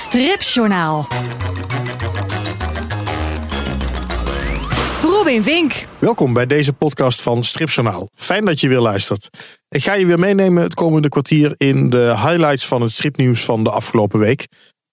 Stripjournaal. 0.00 1.06
Robin 5.02 5.42
Vink. 5.42 5.86
Welkom 5.98 6.32
bij 6.32 6.46
deze 6.46 6.72
podcast 6.72 7.22
van 7.22 7.44
Stripjournaal. 7.44 8.08
Fijn 8.14 8.44
dat 8.44 8.60
je 8.60 8.68
weer 8.68 8.80
luistert. 8.80 9.28
Ik 9.68 9.82
ga 9.82 9.92
je 9.92 10.06
weer 10.06 10.18
meenemen 10.18 10.62
het 10.62 10.74
komende 10.74 11.08
kwartier 11.08 11.54
in 11.56 11.90
de 11.90 12.14
highlights 12.16 12.66
van 12.66 12.82
het 12.82 12.90
stripnieuws 12.90 13.44
van 13.44 13.64
de 13.64 13.70
afgelopen 13.70 14.18
week. 14.18 14.46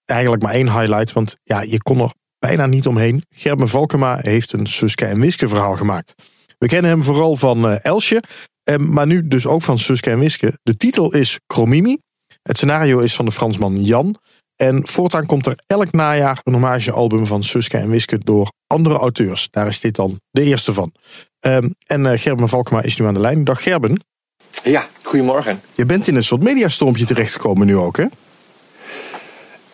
Eigenlijk 0.04 0.42
maar 0.42 0.52
één 0.52 0.72
highlight, 0.72 1.12
want 1.12 1.36
ja, 1.42 1.60
je 1.62 1.82
kon 1.82 2.00
er 2.00 2.12
bijna 2.38 2.66
niet 2.66 2.86
omheen. 2.86 3.22
Gerben 3.30 3.68
Valkema 3.68 4.18
heeft 4.20 4.52
een 4.52 4.66
Suske 4.66 5.04
en 5.04 5.20
Wiske 5.20 5.48
verhaal 5.48 5.76
gemaakt. 5.76 6.14
We 6.58 6.66
kennen 6.66 6.90
hem 6.90 7.02
vooral 7.02 7.36
van 7.36 7.70
uh, 7.70 7.84
Elsje, 7.84 8.22
eh, 8.62 8.76
maar 8.76 9.06
nu 9.06 9.28
dus 9.28 9.46
ook 9.46 9.62
van 9.62 9.78
Suske 9.78 10.10
en 10.10 10.18
Wiske. 10.18 10.58
De 10.62 10.76
titel 10.76 11.14
is 11.14 11.38
Kromimi. 11.46 11.98
Het 12.42 12.56
scenario 12.56 12.98
is 12.98 13.14
van 13.14 13.24
de 13.24 13.32
Fransman 13.32 13.84
Jan. 13.84 14.16
En 14.58 14.88
voortaan 14.88 15.26
komt 15.26 15.46
er 15.46 15.58
elk 15.66 15.92
najaar 15.92 16.40
een 16.44 16.52
hommagealbum 16.52 17.26
van 17.26 17.42
Suske 17.42 17.76
en 17.76 17.90
Wiske 17.90 18.18
door 18.18 18.52
andere 18.66 18.96
auteurs. 18.96 19.48
Daar 19.50 19.66
is 19.66 19.80
dit 19.80 19.94
dan 19.94 20.20
de 20.30 20.42
eerste 20.42 20.72
van. 20.72 20.92
Um, 21.40 21.74
en 21.86 22.04
uh, 22.04 22.12
Gerben 22.14 22.48
Valkema 22.48 22.82
is 22.82 22.98
nu 22.98 23.06
aan 23.06 23.14
de 23.14 23.20
lijn. 23.20 23.44
Dag 23.44 23.62
Gerben. 23.62 24.02
Ja, 24.64 24.86
goedemorgen. 25.02 25.60
Je 25.74 25.86
bent 25.86 26.06
in 26.06 26.14
een 26.14 26.24
soort 26.24 26.42
mediastormpje 26.42 27.04
terechtgekomen 27.04 27.66
nu 27.66 27.76
ook, 27.76 27.96
hè? 27.96 28.04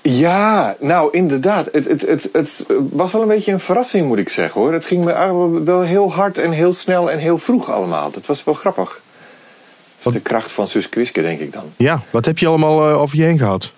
Ja, 0.03 0.77
nou 0.81 1.09
inderdaad. 1.13 1.69
Het, 1.73 1.85
het, 1.85 2.03
het, 2.03 2.29
het 2.33 2.65
was 2.91 3.13
wel 3.13 3.23
een 3.23 3.29
beetje 3.29 3.53
een 3.53 3.61
verrassing, 3.61 4.07
moet 4.07 4.19
ik 4.19 4.29
zeggen 4.29 4.61
hoor. 4.61 4.73
Het 4.73 4.87
ging 4.87 5.05
me 5.05 5.63
wel 5.65 5.81
heel 5.81 6.13
hard 6.13 6.39
en 6.39 6.51
heel 6.51 6.73
snel 6.73 7.11
en 7.11 7.19
heel 7.19 7.39
vroeg 7.39 7.71
allemaal. 7.71 8.11
Dat 8.11 8.27
was 8.27 8.45
wel 8.45 8.55
grappig. 8.55 9.01
Dat 9.99 10.07
is 10.07 10.13
de 10.13 10.29
kracht 10.29 10.53
van 10.53 10.69
Suske 10.69 10.99
Wiske, 10.99 11.23
denk 11.23 11.41
ik 11.41 11.53
dan. 11.53 11.65
Ja, 11.77 12.03
wat 12.11 12.25
heb 12.25 12.39
je 12.39 12.47
allemaal 12.47 12.91
uh, 12.91 13.01
over 13.01 13.17
je 13.17 13.23
heen 13.23 13.39
gehad? 13.39 13.73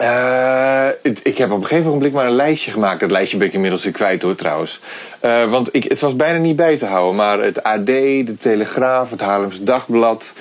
Uh, 0.00 0.88
ik 1.22 1.38
heb 1.38 1.50
op 1.50 1.60
een 1.60 1.66
gegeven 1.66 1.90
moment 1.90 2.12
maar 2.12 2.26
een 2.26 2.32
lijstje 2.32 2.70
gemaakt. 2.70 3.00
Dat 3.00 3.10
lijstje 3.10 3.36
ben 3.36 3.46
ik 3.46 3.52
inmiddels 3.52 3.84
weer 3.84 3.92
kwijt 3.92 4.22
hoor 4.22 4.34
trouwens. 4.34 4.80
Uh, 5.24 5.50
want 5.50 5.74
ik, 5.74 5.84
het 5.84 6.00
was 6.00 6.16
bijna 6.16 6.38
niet 6.38 6.56
bij 6.56 6.76
te 6.76 6.86
houden. 6.86 7.16
Maar 7.16 7.38
het 7.38 7.62
AD, 7.62 7.86
de 7.86 8.36
Telegraaf, 8.38 9.10
het 9.10 9.20
Haarlems 9.20 9.62
Dagblad... 9.62 10.32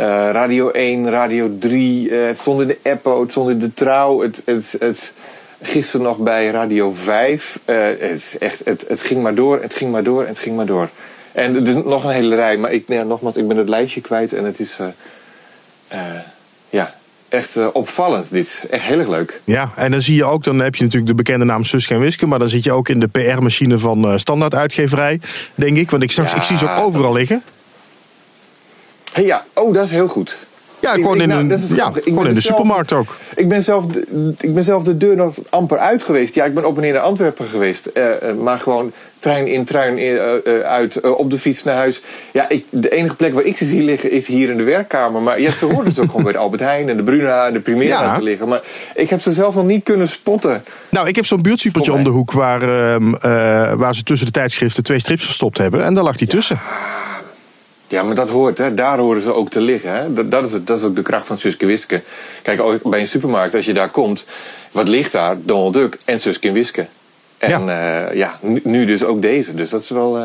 Uh, 0.00 0.06
Radio 0.32 0.70
1, 0.70 1.10
Radio 1.10 1.50
3, 1.58 2.12
het 2.12 2.38
stond 2.38 2.60
in 2.60 2.66
de 2.66 2.78
Eppo, 2.82 3.20
het 3.20 3.30
stond 3.30 3.50
in 3.50 3.58
de 3.58 3.74
Trouw... 3.74 4.20
Het, 4.20 4.42
het, 4.44 4.76
het, 4.78 5.12
gisteren 5.62 6.06
nog 6.06 6.18
bij 6.18 6.46
Radio 6.46 6.92
5. 6.94 7.58
het, 7.64 8.36
echt, 8.38 8.64
het, 8.64 8.84
het 8.88 9.02
ging 9.02 9.22
maar 9.22 9.34
door, 9.34 9.62
het 9.62 9.74
ging 9.74 9.92
maar 9.92 10.02
door, 10.02 10.26
het 10.26 10.38
ging 10.38 10.56
maar 10.56 10.66
door. 10.66 10.88
En 11.32 11.56
er 11.56 11.76
is 11.76 11.84
nog 11.84 12.04
een 12.04 12.10
hele 12.10 12.34
rij, 12.34 12.56
maar 12.56 12.72
ik, 12.72 12.88
nogmaals, 12.88 13.36
ik 13.36 13.48
ben 13.48 13.56
het 13.56 13.68
lijstje 13.68 14.00
kwijt 14.00 14.32
en 14.32 14.44
het 14.44 14.60
is... 14.60 14.78
ja, 16.70 16.94
echt 17.32 17.56
uh, 17.56 17.68
opvallend 17.72 18.26
dit. 18.30 18.64
Echt 18.70 18.84
heel 18.84 18.98
erg 18.98 19.08
leuk. 19.08 19.40
Ja, 19.44 19.70
en 19.76 19.90
dan 19.90 20.00
zie 20.00 20.16
je 20.16 20.24
ook, 20.24 20.44
dan 20.44 20.58
heb 20.58 20.74
je 20.74 20.82
natuurlijk 20.82 21.10
de 21.10 21.16
bekende 21.16 21.44
naam 21.44 21.64
Suske 21.64 21.94
en 21.94 22.00
Wiske, 22.00 22.26
maar 22.26 22.38
dan 22.38 22.48
zit 22.48 22.64
je 22.64 22.72
ook 22.72 22.88
in 22.88 23.00
de 23.00 23.08
PR-machine 23.08 23.78
van 23.78 24.04
uh, 24.04 24.16
Standaard 24.16 24.54
Uitgeverij, 24.54 25.20
denk 25.54 25.76
ik. 25.76 25.90
Want 25.90 26.02
ik, 26.02 26.10
zag, 26.10 26.30
ja. 26.30 26.36
ik 26.36 26.42
zie 26.42 26.58
ze 26.58 26.70
ook 26.70 26.78
overal 26.78 27.12
liggen. 27.12 27.42
Hey, 29.12 29.24
ja, 29.24 29.44
oh, 29.54 29.74
dat 29.74 29.84
is 29.84 29.90
heel 29.90 30.08
goed. 30.08 30.38
Ja, 30.80 30.94
gewoon 30.94 31.20
in, 31.20 31.28
nou, 31.28 31.50
een, 31.50 31.60
ja, 31.74 31.90
gewoon 31.90 32.26
in 32.26 32.34
de 32.34 32.40
zelf, 32.40 32.56
supermarkt 32.56 32.92
ook. 32.92 33.16
Ik 33.34 33.48
ben, 33.48 33.62
zelf 33.62 33.86
de, 33.86 34.34
ik 34.38 34.54
ben 34.54 34.64
zelf 34.64 34.82
de 34.82 34.96
deur 34.96 35.16
nog 35.16 35.34
amper 35.50 35.78
uit 35.78 36.02
geweest. 36.02 36.34
Ja, 36.34 36.44
ik 36.44 36.54
ben 36.54 36.64
op 36.64 36.76
en 36.76 36.82
neer 36.82 36.92
naar 36.92 37.02
Antwerpen 37.02 37.46
geweest. 37.46 37.90
Uh, 37.94 38.04
maar 38.42 38.58
gewoon 38.58 38.92
trein 39.22 39.46
in, 39.46 39.64
trein 39.64 39.98
in, 39.98 40.40
uh, 40.44 40.60
uit, 40.60 41.00
op 41.00 41.30
de 41.30 41.38
fiets 41.38 41.62
naar 41.62 41.74
huis. 41.74 42.00
Ja, 42.32 42.48
ik, 42.48 42.64
de 42.70 42.88
enige 42.88 43.14
plek 43.14 43.34
waar 43.34 43.44
ik 43.44 43.56
ze 43.56 43.64
zie 43.64 43.82
liggen 43.82 44.10
is 44.10 44.26
hier 44.26 44.50
in 44.50 44.56
de 44.56 44.62
werkkamer. 44.62 45.22
Maar 45.22 45.40
ja, 45.40 45.50
ze 45.50 45.64
hoorden 45.64 45.92
ze 45.92 46.00
ook 46.00 46.10
gewoon 46.10 46.24
bij 46.24 46.32
de 46.32 46.38
Albert 46.38 46.62
Heijn 46.62 46.88
en 46.88 46.96
de 46.96 47.02
Bruna 47.02 47.46
en 47.46 47.52
de 47.52 47.60
Primera 47.60 48.02
ja. 48.02 48.16
te 48.16 48.22
liggen. 48.22 48.48
Maar 48.48 48.62
ik 48.94 49.10
heb 49.10 49.20
ze 49.20 49.32
zelf 49.32 49.54
nog 49.54 49.64
niet 49.64 49.84
kunnen 49.84 50.08
spotten. 50.08 50.64
Nou, 50.88 51.08
ik 51.08 51.16
heb 51.16 51.26
zo'n 51.26 51.42
buurtsupertje 51.42 51.92
om 51.92 52.04
de 52.04 52.10
hoek 52.10 52.32
waar, 52.32 52.62
uh, 52.62 53.72
waar 53.72 53.94
ze 53.94 54.02
tussen 54.02 54.26
de 54.26 54.32
tijdschriften 54.32 54.82
twee 54.82 54.98
strips 54.98 55.24
verstopt 55.24 55.58
hebben. 55.58 55.84
En 55.84 55.94
daar 55.94 56.04
lag 56.04 56.16
die 56.16 56.28
ja. 56.30 56.34
tussen. 56.34 56.60
Ja, 57.92 58.02
maar 58.02 58.14
dat 58.14 58.28
hoort, 58.28 58.58
hè. 58.58 58.74
daar 58.74 58.98
horen 58.98 59.22
ze 59.22 59.34
ook 59.34 59.50
te 59.50 59.60
liggen. 59.60 59.92
Hè. 59.92 60.12
Dat, 60.12 60.30
dat, 60.30 60.44
is 60.44 60.52
het, 60.52 60.66
dat 60.66 60.78
is 60.78 60.84
ook 60.84 60.96
de 60.96 61.02
kracht 61.02 61.26
van 61.26 61.38
Suske 61.38 61.66
Wiske. 61.66 62.02
Kijk, 62.42 62.60
ook 62.60 62.90
bij 62.90 63.00
een 63.00 63.06
supermarkt, 63.06 63.54
als 63.54 63.64
je 63.64 63.72
daar 63.72 63.88
komt, 63.88 64.26
wat 64.72 64.88
ligt 64.88 65.12
daar? 65.12 65.36
Donald 65.40 65.74
Duck 65.74 65.96
en 66.04 66.20
Suske 66.20 66.52
Wiske. 66.52 66.86
En 67.42 67.64
ja, 67.64 68.08
uh, 68.10 68.16
ja 68.16 68.38
nu, 68.40 68.60
nu, 68.64 68.84
dus 68.84 69.04
ook 69.04 69.22
deze. 69.22 69.54
Dus 69.54 69.70
dat 69.70 69.82
is 69.82 69.88
wel, 69.88 70.18
uh, 70.18 70.24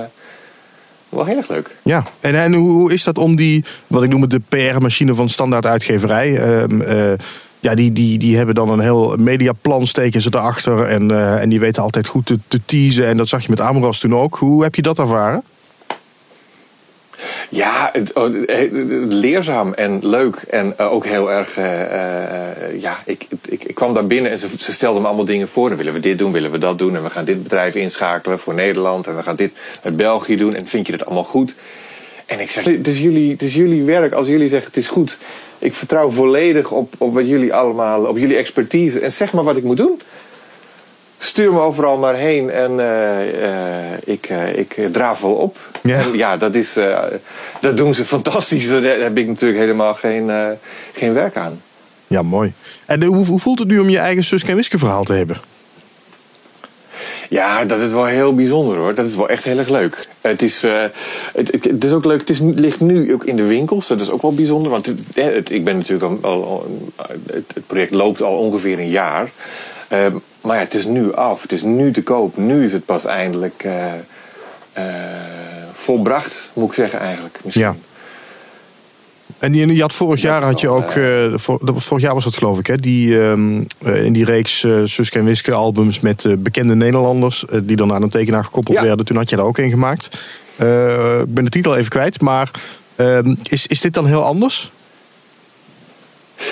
wel 1.10 1.26
heel 1.26 1.38
erg 1.38 1.48
leuk. 1.50 1.76
Ja, 1.82 2.04
en, 2.20 2.36
en 2.36 2.54
hoe, 2.54 2.72
hoe 2.72 2.94
is 2.94 3.04
dat 3.04 3.18
om 3.18 3.36
die, 3.36 3.66
wat 3.88 4.04
ik 4.04 4.10
noem 4.10 4.22
het 4.22 4.30
de 4.30 4.42
PR-machine 4.50 5.14
van 5.14 5.30
standaard 5.30 5.66
uitgeverij... 5.66 6.30
Uh, 6.30 7.14
ja, 7.60 7.76
die, 7.76 7.94
die, 7.94 8.18
die 8.18 8.38
hebben 8.38 8.56
dan 8.56 8.70
een 8.70 8.80
heel 8.80 9.16
mediaplan, 9.18 9.88
steken 9.88 10.22
ze 10.22 10.30
erachter. 10.32 10.84
En, 10.84 11.40
en 11.40 11.50
die 11.50 11.60
weten 11.60 11.84
altijd 11.84 12.08
goed 12.08 12.26
te, 12.26 12.40
te 12.48 12.60
teasen. 12.66 13.08
En 13.08 13.18
dat 13.18 13.28
zag 13.28 13.42
je 13.42 13.50
met 13.50 13.60
Amros 13.60 14.00
toen 14.00 14.16
ook. 14.16 14.36
Hoe 14.36 14.64
heb 14.64 14.76
je 14.76 14.82
dat 14.82 15.00
ervaren? 15.00 15.44
Ja, 17.50 17.90
het, 17.94 18.14
het, 18.46 18.72
leerzaam 19.14 19.74
en 19.74 20.08
leuk. 20.08 20.36
En 20.36 20.74
uh, 20.80 20.92
ook 20.92 21.06
heel 21.06 21.32
erg. 21.32 21.58
Uh, 21.58 21.82
uh, 21.82 22.82
ja, 22.82 23.00
ik, 23.06 23.28
ik, 23.50 23.64
ik 23.64 23.76
kwam 23.76 23.94
daar 23.94 24.08
binnen 24.08 24.32
en 24.32 24.40
ze, 24.40 24.48
ze 24.60 24.74
stelden 24.74 25.02
me 25.02 25.08
allemaal 25.08 25.26
dingen 25.26 25.48
voor. 25.48 25.70
Dan 25.70 25.78
willen 25.78 25.94
we 25.94 26.00
dit 26.00 26.18
doen, 26.18 26.32
willen 26.32 26.52
we 26.52 26.58
dat 26.58 26.78
doen. 26.78 26.96
En 26.96 27.04
we 27.04 27.10
gaan 27.10 27.26
dit 27.26 27.44
bedrijf 27.44 27.76
inschakelen 27.76 28.40
voor 28.40 28.54
Nederland. 28.54 29.08
En 29.08 29.16
we 29.16 29.24
gaan 29.24 29.36
dit 29.36 29.52
met 29.84 29.98
België 29.98 30.36
doen. 30.36 30.54
En 30.54 30.68
vind 30.68 30.86
je 30.86 30.98
dat 30.98 31.06
allemaal 31.06 31.24
goed? 31.24 31.56
En 32.26 32.40
ik 32.40 32.50
zeg: 32.50 32.64
het 32.64 32.88
is 32.88 33.00
jullie, 33.00 33.32
het 33.32 33.42
is 33.42 33.54
jullie 33.54 33.84
werk. 33.84 34.14
Als 34.14 34.28
jullie 34.28 34.50
zeggen 34.50 34.68
het 34.68 34.78
is 34.78 34.88
goed. 34.88 35.18
Ik 35.60 35.74
vertrouw 35.74 36.10
volledig 36.10 36.72
op, 36.72 36.94
op 36.98 37.14
wat 37.14 37.28
jullie 37.28 37.54
allemaal, 37.54 38.06
op 38.06 38.18
jullie 38.18 38.38
expertise. 38.38 39.00
En 39.00 39.12
zeg 39.12 39.34
maar 39.34 39.44
wat 39.44 39.58
ik 39.58 39.64
moet 39.64 39.78
doen 39.78 40.02
stuur 41.28 41.54
me 41.54 41.60
overal 41.60 41.98
maar 41.98 42.16
heen 42.16 42.50
en 42.50 42.72
uh, 42.72 43.42
uh, 43.42 43.98
ik, 44.06 44.30
uh, 44.30 44.58
ik 44.58 44.80
draaf 44.92 45.22
wel 45.22 45.34
op. 45.34 45.58
Ja, 45.84 46.00
en 46.00 46.14
ja 46.14 46.38
dat, 46.38 46.56
is, 46.56 46.74
dat 47.62 47.78
doen 47.78 47.94
ze 47.94 48.06
fantastisch. 48.16 48.70
Daar 48.70 48.84
heb 48.84 49.18
ik 49.18 49.28
natuurlijk 49.28 49.60
helemaal 49.60 49.94
geen, 49.94 50.32
geen 50.94 51.14
werk 51.14 51.36
aan. 51.36 51.62
Ja, 52.08 52.22
mooi. 52.22 52.54
En 52.86 53.04
hoe, 53.04 53.26
hoe 53.26 53.40
voelt 53.40 53.60
het 53.60 53.68
nu 53.68 53.80
om 53.80 53.90
je 53.90 53.98
eigen 53.98 54.24
Suske 54.24 54.50
en 54.50 54.56
Wiske 54.56 54.78
verhaal 54.78 55.04
te 55.04 55.14
hebben? 55.14 55.38
Ja, 57.30 57.66
dat 57.66 57.80
is 57.80 57.92
wel 57.92 58.06
heel 58.06 58.36
bijzonder 58.36 58.78
hoor. 58.78 58.96
Dat 58.96 59.06
is 59.06 59.16
wel 59.16 59.30
echt 59.30 59.44
heel 59.44 59.58
erg 59.58 59.70
leuk. 59.70 59.98
Het 60.22 60.42
is, 60.42 60.64
uh, 60.64 60.84
het, 61.34 61.52
het, 61.64 61.84
is 61.84 61.92
ook 61.92 62.06
leuk. 62.06 62.20
Het, 62.20 62.30
is, 62.30 62.40
ligt 62.40 62.80
nu 62.80 63.14
ook 63.14 63.24
in 63.24 63.36
de 63.36 63.46
winkels. 63.46 63.88
Dat 63.88 64.02
is 64.02 64.10
ook 64.10 64.22
wel 64.22 64.34
bijzonder. 64.34 64.72
Want 64.72 64.86
het, 65.14 65.50
ik 65.50 65.64
ben 65.64 65.78
natuurlijk 65.78 66.24
al, 66.24 66.46
al 66.46 66.82
het, 67.32 67.68
project 67.68 67.94
loopt 67.94 68.22
al 68.22 68.38
ongeveer 68.38 68.80
een 68.80 68.90
jaar. 68.90 69.30
Uh, 69.94 70.08
maar 70.42 70.56
ja, 70.56 70.62
het 70.62 70.74
is 70.74 70.86
nu 70.86 71.14
af. 71.14 71.42
Het 71.42 71.52
is 71.52 71.62
nu 71.62 71.92
te 71.92 72.04
koop. 72.04 72.38
Nu 72.38 72.66
is 72.66 72.74
het 72.74 72.86
pas 72.86 73.06
eindelijk 73.06 73.64
uh, 73.66 73.74
uh, 74.78 74.84
volbracht, 75.72 76.52
moet 76.54 76.68
ik 76.68 76.74
zeggen 76.74 77.00
eigenlijk. 77.00 77.40
Misschien. 77.44 77.66
Ja. 77.66 77.76
En 79.40 79.54
je, 79.54 79.76
je 79.76 79.82
had 79.82 79.94
vorig 79.94 80.22
jaar 80.22 80.42
had 80.42 80.60
je 80.60 80.70
ook, 80.70 80.96
uh, 80.96 81.34
vor, 81.36 81.60
vorig 81.64 82.04
jaar 82.04 82.14
was 82.14 82.24
dat 82.24 82.38
geloof 82.38 82.60
ik, 82.60 82.68
hè, 82.68 82.78
die, 82.78 83.08
uh, 83.08 83.32
in 84.06 84.14
die 84.14 84.26
reeks 84.26 84.68
Suske 84.84 85.20
en 85.20 85.26
Wiske 85.26 85.54
albums 85.54 86.00
met 86.00 86.36
bekende 86.40 86.76
Nederlanders, 86.76 87.46
die 87.64 87.76
dan 87.76 87.94
aan 87.94 88.02
een 88.02 88.10
tekenaar 88.10 88.44
gekoppeld 88.44 88.78
ja. 88.78 88.84
werden. 88.84 89.06
Toen 89.06 89.18
had 89.18 89.30
je 89.30 89.36
daar 89.36 89.46
ook 89.46 89.58
een 89.58 89.70
gemaakt. 89.70 90.06
ik 90.56 91.34
ben 91.34 91.44
de 91.44 91.50
titel 91.50 91.76
even 91.76 91.90
kwijt, 91.90 92.22
maar 92.22 92.52
ehm, 92.96 93.36
is, 93.44 93.68
is 93.68 93.82
dit 93.82 93.94
dan 93.94 94.06
heel 94.06 94.24
anders? 94.24 94.72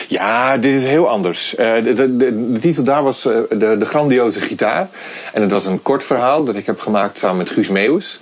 Ja, 0.08 0.58
dit 0.58 0.76
is 0.76 0.84
heel 0.84 1.10
anders. 1.10 1.56
Uh, 1.60 1.84
de, 1.84 1.94
de, 1.94 2.18
de, 2.18 2.60
titel 2.60 2.84
daar 2.84 3.04
was 3.04 3.26
uh, 3.26 3.38
de, 3.50 3.78
de 3.78 3.86
grandioze 3.86 4.42
gitaar. 4.42 4.90
En 5.34 5.42
het 5.42 5.52
was 5.52 5.66
een 5.66 5.82
kort 5.82 6.04
verhaal 6.04 6.44
dat 6.44 6.56
ik 6.56 6.66
heb 6.66 6.80
gemaakt 6.80 7.18
samen 7.18 7.38
met 7.38 7.50
Guus 7.50 7.68
Meeuwis. 7.68 8.20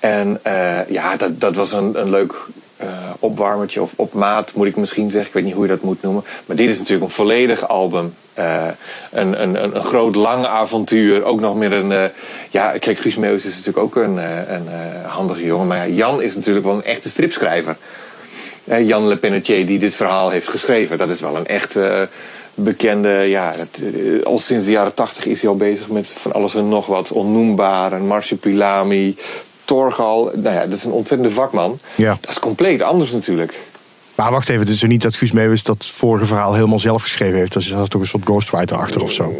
En 0.00 0.40
uh, 0.46 0.88
ja, 0.88 1.16
dat, 1.16 1.40
dat 1.40 1.54
was 1.54 1.72
een, 1.72 2.00
een 2.00 2.10
leuk 2.10 2.34
opwarmertje 3.18 3.82
of 3.82 3.92
op 3.96 4.12
maat 4.12 4.52
moet 4.54 4.66
ik 4.66 4.76
misschien 4.76 5.10
zeggen. 5.10 5.28
Ik 5.28 5.34
weet 5.34 5.44
niet 5.44 5.54
hoe 5.54 5.62
je 5.62 5.68
dat 5.68 5.82
moet 5.82 6.02
noemen. 6.02 6.24
Maar 6.46 6.56
dit 6.56 6.68
is 6.68 6.78
natuurlijk 6.78 7.04
een 7.04 7.10
volledig 7.10 7.68
album. 7.68 8.14
een, 9.10 9.42
een, 9.42 9.64
een 9.64 9.80
groot 9.80 10.14
lang 10.14 10.44
avontuur. 10.44 11.24
Ook 11.24 11.40
nog 11.40 11.56
met 11.56 11.72
een... 11.72 12.10
ja, 12.50 12.70
kijk, 12.78 12.98
Guus 12.98 13.16
Meeuwis 13.16 13.44
is 13.44 13.56
natuurlijk 13.56 13.84
ook 13.84 13.96
een, 13.96 14.16
een 14.54 14.68
handige 15.06 15.44
jongen. 15.44 15.66
Maar 15.66 15.88
ja, 15.88 15.94
Jan 15.94 16.22
is 16.22 16.34
natuurlijk 16.34 16.66
wel 16.66 16.74
een 16.74 16.84
echte 16.84 17.08
stripschrijver. 17.08 17.76
Jan 18.64 19.08
Le 19.08 19.16
Pennetier 19.16 19.66
die 19.66 19.78
dit 19.78 19.94
verhaal 19.94 20.30
heeft 20.30 20.48
geschreven. 20.48 20.98
Dat 20.98 21.10
is 21.10 21.20
wel 21.20 21.36
een 21.36 21.46
echt 21.46 21.76
uh, 21.76 22.02
bekende. 22.54 23.08
Ja, 23.08 23.52
het, 23.56 23.80
uh, 23.82 24.24
al 24.24 24.38
sinds 24.38 24.64
de 24.64 24.72
jaren 24.72 24.94
tachtig 24.94 25.26
is 25.26 25.40
hij 25.40 25.50
al 25.50 25.56
bezig 25.56 25.88
met 25.88 26.14
van 26.18 26.32
alles 26.32 26.54
en 26.54 26.68
nog 26.68 26.86
wat. 26.86 27.12
Onnoembaar, 27.12 28.02
Marsupilami, 28.02 29.16
Torgal. 29.64 30.30
Nou 30.34 30.54
ja, 30.54 30.66
dat 30.66 30.78
is 30.78 30.84
een 30.84 30.92
ontzettende 30.92 31.34
vakman. 31.34 31.78
Ja. 31.94 32.18
Dat 32.20 32.30
is 32.30 32.38
compleet 32.38 32.82
anders 32.82 33.10
natuurlijk. 33.10 33.54
Maar 34.14 34.30
wacht 34.30 34.48
even, 34.48 34.60
het 34.60 34.70
is 34.70 34.82
niet 34.82 35.02
dat 35.02 35.16
Guus 35.16 35.32
Meeuwis 35.32 35.62
dat 35.62 35.86
vorige 35.86 36.26
verhaal 36.26 36.54
helemaal 36.54 36.78
zelf 36.78 37.02
geschreven 37.02 37.38
heeft. 37.38 37.54
Er 37.54 37.62
zat 37.62 37.90
toch 37.90 38.00
een 38.00 38.06
soort 38.06 38.24
ghostwriter 38.24 38.76
achter 38.76 39.02
of 39.02 39.12
zo? 39.12 39.34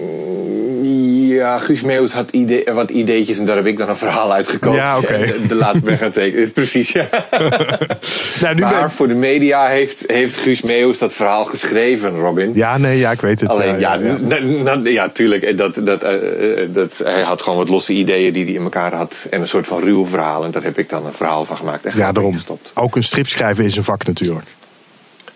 Ja, 1.35 1.59
Guus 1.59 1.83
Meeuws 1.83 2.13
had 2.13 2.31
idee, 2.31 2.65
wat 2.73 2.91
ideetjes 2.91 3.39
en 3.39 3.45
daar 3.47 3.57
heb 3.57 3.67
ik 3.67 3.79
dan 3.79 3.89
een 3.89 3.97
verhaal 3.97 4.33
uitgekomen. 4.33 4.79
Ja, 4.79 4.99
oké. 4.99 5.19
De, 5.19 5.47
de 5.49 5.55
laat 5.55 5.81
me 5.83 5.97
gaan 5.97 6.11
tekenen. 6.11 6.53
Precies, 6.53 6.93
ja. 6.93 7.09
Nou, 8.41 8.55
nu 8.55 8.61
maar 8.61 8.81
ben- 8.81 8.91
voor 8.91 9.09
de 9.09 9.15
media 9.15 9.67
heeft, 9.67 10.05
heeft 10.07 10.37
Guus 10.37 10.63
Meeuws 10.63 10.99
dat 10.99 11.13
verhaal 11.13 11.45
geschreven, 11.45 12.19
Robin. 12.19 12.51
Ja, 12.55 12.79
nee, 12.79 12.99
ja, 12.99 13.11
ik 13.11 13.21
weet 13.21 13.41
het. 13.41 13.49
Alleen, 13.51 13.79
ja, 13.79 13.95
ja. 13.95 14.17
n- 14.21 14.63
n- 14.83 14.85
ja, 14.85 15.09
tuurlijk. 15.09 15.43
eh, 15.43 15.57
Dat, 15.57 15.75
dat, 15.85 16.03
eh, 16.03 16.63
eh, 16.63 16.69
dat, 16.75 17.01
hij 17.05 17.23
had 17.23 17.43
gewoon 17.43 17.59
wat 17.59 17.69
losse 17.69 17.93
ideeën 17.93 18.33
die 18.33 18.45
hij 18.45 18.55
in 18.55 18.63
elkaar 18.63 18.95
had. 18.95 19.27
En 19.31 19.41
een 19.41 19.49
soort 19.49 19.67
van 19.67 19.81
ruw 19.81 20.07
verhaal. 20.07 20.45
En 20.45 20.51
daar 20.51 20.63
heb 20.63 20.79
ik 20.79 20.89
dan 20.89 21.07
een 21.07 21.13
verhaal 21.13 21.45
van 21.45 21.57
gemaakt. 21.57 21.87
Ja, 21.95 22.13
daarom. 22.13 22.39
Ook 22.75 22.97
een 22.97 23.03
strip 23.03 23.27
schrijven 23.29 23.65
is 23.65 23.77
een 23.77 23.85
vak 23.85 24.07
natuurlijk. 24.07 24.47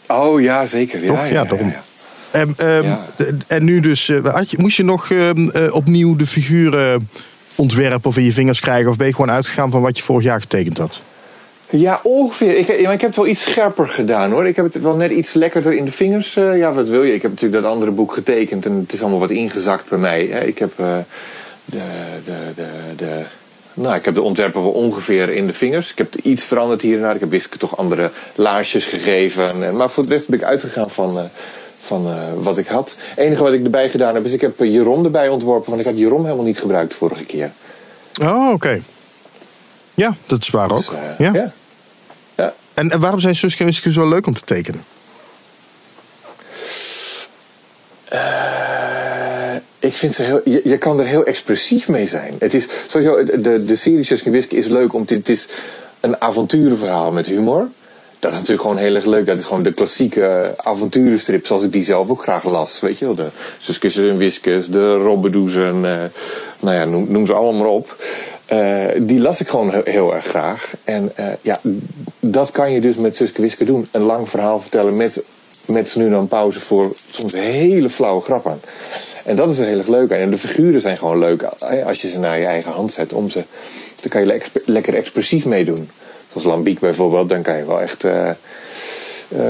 Oh 0.07 0.41
ja, 0.41 0.67
zeker. 0.67 1.01
Ja, 1.03 1.07
Toch? 1.09 1.17
Ja, 1.19 1.25
ja, 1.25 1.45
daarom. 1.45 1.73
En, 2.41 2.55
ehm, 2.57 2.85
Ja. 2.85 3.07
d- 3.17 3.25
en 3.47 3.65
nu 3.65 3.81
dus, 3.81 4.09
eh, 4.09 4.25
had 4.35 4.51
je, 4.51 4.57
moest 4.61 4.77
je 4.77 4.85
nog 4.85 5.11
ehm, 5.11 5.49
eh, 5.49 5.75
opnieuw 5.75 6.17
de 6.17 6.27
figuren 6.27 7.09
ontwerpen 7.57 8.09
of 8.11 8.17
in 8.17 8.25
je 8.25 8.33
vingers 8.33 8.61
krijgen? 8.61 8.91
Of 8.91 8.97
ben 8.97 9.07
je 9.07 9.13
gewoon 9.15 9.31
uitgegaan 9.31 9.71
van 9.71 9.81
wat 9.81 9.97
je 9.97 10.03
vorig 10.03 10.25
jaar 10.25 10.41
getekend 10.41 10.79
had? 10.79 11.03
Ja, 11.71 12.01
ongeveer. 12.03 12.57
Ik, 12.57 12.67
ja, 12.67 12.83
maar 12.83 12.93
ik 12.93 13.01
heb 13.01 13.11
het 13.11 13.17
wel 13.17 13.27
iets 13.27 13.43
scherper 13.43 13.89
gedaan 13.89 14.31
hoor. 14.31 14.47
Ik 14.47 14.57
heb 14.57 14.65
het 14.73 14.81
wel 14.83 14.95
net 14.97 15.11
iets 15.11 15.33
lekkerder 15.33 15.73
in 15.73 15.85
de 15.85 15.93
vingers. 15.93 16.37
eh, 16.37 16.59
ja, 16.59 16.73
wat 16.73 16.89
wil 16.89 17.03
je? 17.03 17.15
Ik 17.15 17.23
heb 17.23 17.31
natuurlijk 17.31 17.63
dat 17.63 17.73
andere 17.73 17.91
boek 17.91 18.13
getekend 18.13 18.67
en 18.67 18.73
het 18.73 18.93
is 18.93 19.01
allemaal 19.01 19.19
wat 19.19 19.31
ingezakt 19.31 19.89
bij 19.89 19.99
mij. 19.99 20.29
Hè. 20.31 20.45
Ik 20.45 20.59
heb 20.59 20.73
eh, 20.77 20.97
de, 21.65 21.81
de, 22.25 22.37
de, 22.55 22.67
de, 22.97 23.23
nou, 23.75 23.95
ik 23.97 24.05
heb 24.05 24.15
de 24.15 24.23
ontwerpen 24.23 24.63
wel 24.63 24.71
ongeveer 24.71 25.29
in 25.31 25.47
de 25.47 25.53
vingers. 25.53 25.91
Ik 25.91 25.99
heb 25.99 26.15
iets 26.23 26.45
veranderd 26.45 26.83
hier 26.83 26.97
en 26.97 27.03
daar. 27.03 27.15
Ik 27.15 27.21
heb 27.21 27.31
Wiske 27.31 27.59
toch 27.59 27.77
andere 27.77 28.11
laarsjes 28.35 28.85
gegeven. 28.85 29.51
En, 29.51 29.67
eh, 29.69 29.73
maar 29.77 29.91
voor 29.91 30.03
de 30.03 30.09
rest 30.09 30.29
ben 30.29 30.39
ik 30.39 30.45
uitgegaan 30.45 30.91
van, 30.91 31.19
eh, 31.19 31.25
van 31.89 32.07
eh, 32.07 32.17
wat 32.35 32.59
ik 32.59 32.67
had. 32.67 32.91
Het 32.91 33.19
enige 33.19 33.43
wat 33.43 33.53
ik 33.53 33.65
erbij 33.65 33.89
gedaan 33.89 34.15
heb 34.15 34.25
is 34.25 34.33
ik 34.33 34.41
heb 34.41 34.61
eh, 34.61 34.73
Jeroen 34.73 35.05
erbij 35.05 35.29
ontworpen. 35.29 35.69
Want 35.71 35.81
ik 35.81 35.87
had 35.87 35.99
Jeroen 35.99 36.25
helemaal 36.25 36.45
niet 36.45 36.59
gebruikt 36.59 36.95
vorige 36.95 37.25
keer. 37.25 37.53
Oh, 38.23 38.53
oké. 38.53 38.81
Ja, 39.95 40.17
dat 40.27 40.43
is 40.43 40.51
waar 40.51 40.71
ook. 40.71 40.79
Dus, 40.79 40.89
eh, 40.89 41.19
ja. 41.19 41.33
ja. 41.33 41.53
ja. 42.35 42.55
En, 42.75 42.91
en 42.91 43.01
waarom 43.01 43.21
zijn 43.21 43.35
Suske 43.35 43.61
en 43.61 43.67
Wiske 43.67 43.93
zo 43.93 44.09
leuk 44.09 44.27
om 44.27 44.35
te 44.35 44.45
tekenen? 44.45 44.85
Ik 49.79 49.97
vind 49.97 50.15
ze 50.15 50.23
heel. 50.23 50.41
Je, 50.45 50.61
je 50.65 50.79
kan 50.79 50.99
er 50.99 51.07
heel 51.07 51.25
expressief 51.25 51.89
mee 51.89 52.07
zijn. 52.07 52.35
Het 52.39 52.55
is 52.55 52.69
sowieso. 52.87 53.25
De, 53.25 53.65
de 53.65 53.77
serie 53.77 54.05
Suske 54.05 54.31
Wiske 54.31 54.57
is 54.57 54.67
leuk 54.67 54.95
omdat 54.95 55.17
het 55.17 55.29
is 55.29 55.49
een 56.01 56.21
avonturenverhaal 56.21 57.13
met 57.13 57.27
humor. 57.27 57.69
Dat 58.19 58.31
is 58.33 58.37
natuurlijk 58.39 58.69
gewoon 58.69 58.83
heel 58.83 58.95
erg 58.95 59.05
leuk. 59.05 59.27
Dat 59.27 59.39
is 59.39 59.45
gewoon 59.45 59.63
de 59.63 59.73
klassieke 59.73 60.55
avonturenstrip 60.57 61.47
zoals 61.47 61.63
ik 61.63 61.73
die 61.73 61.85
zelf 61.85 62.09
ook 62.09 62.23
graag 62.23 62.45
las. 62.45 62.81
Weet 62.81 62.99
je 62.99 63.05
wel, 63.05 63.15
de 63.15 63.31
Suskes 63.59 63.97
en 63.97 64.17
Wiskes, 64.17 64.69
de 64.69 64.97
Robbedoes 64.97 65.55
en 65.55 65.75
eh, 65.85 66.05
nou 66.61 66.77
ja, 66.77 66.85
noem, 66.85 67.13
noem 67.13 67.27
ze 67.27 67.33
allemaal 67.33 67.61
maar 67.61 67.69
op. 67.69 67.97
Eh, 68.47 68.87
die 68.97 69.21
las 69.21 69.41
ik 69.41 69.49
gewoon 69.49 69.81
heel, 69.85 70.15
erg 70.15 70.25
graag. 70.25 70.73
En 70.85 71.11
eh, 71.15 71.27
ja, 71.41 71.59
dat 72.21 72.51
kan 72.51 72.73
je 72.73 72.81
dus 72.81 72.97
met 72.97 73.17
Suske 73.17 73.43
Wiske 73.43 73.65
doen. 73.65 73.89
Een 73.91 74.03
lang 74.03 74.29
verhaal 74.29 74.61
vertellen 74.61 74.97
met, 74.97 75.27
met 75.67 75.95
nu 75.97 76.11
dan 76.11 76.29
pauze 76.29 76.61
voor 76.61 76.93
soms 77.11 77.33
hele 77.33 77.91
flauwe 77.91 78.23
grappen. 78.23 78.61
En 79.25 79.37
dat 79.37 79.51
is 79.51 79.59
er 79.59 79.67
heel 79.67 79.79
erg 79.79 79.89
leuk 79.89 80.13
aan. 80.13 80.19
En 80.19 80.31
de 80.31 80.39
figuren 80.39 80.81
zijn 80.81 80.97
gewoon 80.97 81.19
leuk 81.19 81.43
eh, 81.43 81.87
als 81.87 82.03
je 82.03 82.09
ze 82.09 82.19
naar 82.19 82.39
je 82.39 82.47
eigen 82.47 82.73
hand 82.73 82.93
zet. 82.93 83.13
Om 83.13 83.29
ze, 83.29 83.45
dan 84.01 84.09
kan 84.11 84.21
je 84.21 84.27
le- 84.27 84.73
lekker 84.73 84.95
expressief 84.95 85.45
meedoen. 85.45 85.91
Zoals 86.39 86.57
Lambiek 86.57 86.79
bijvoorbeeld, 86.79 87.29
dan 87.29 87.43
kan 87.43 87.57
je 87.57 87.65
wel 87.65 87.81
echt 87.81 88.05
eh, 88.05 88.29
eh, 88.29 88.37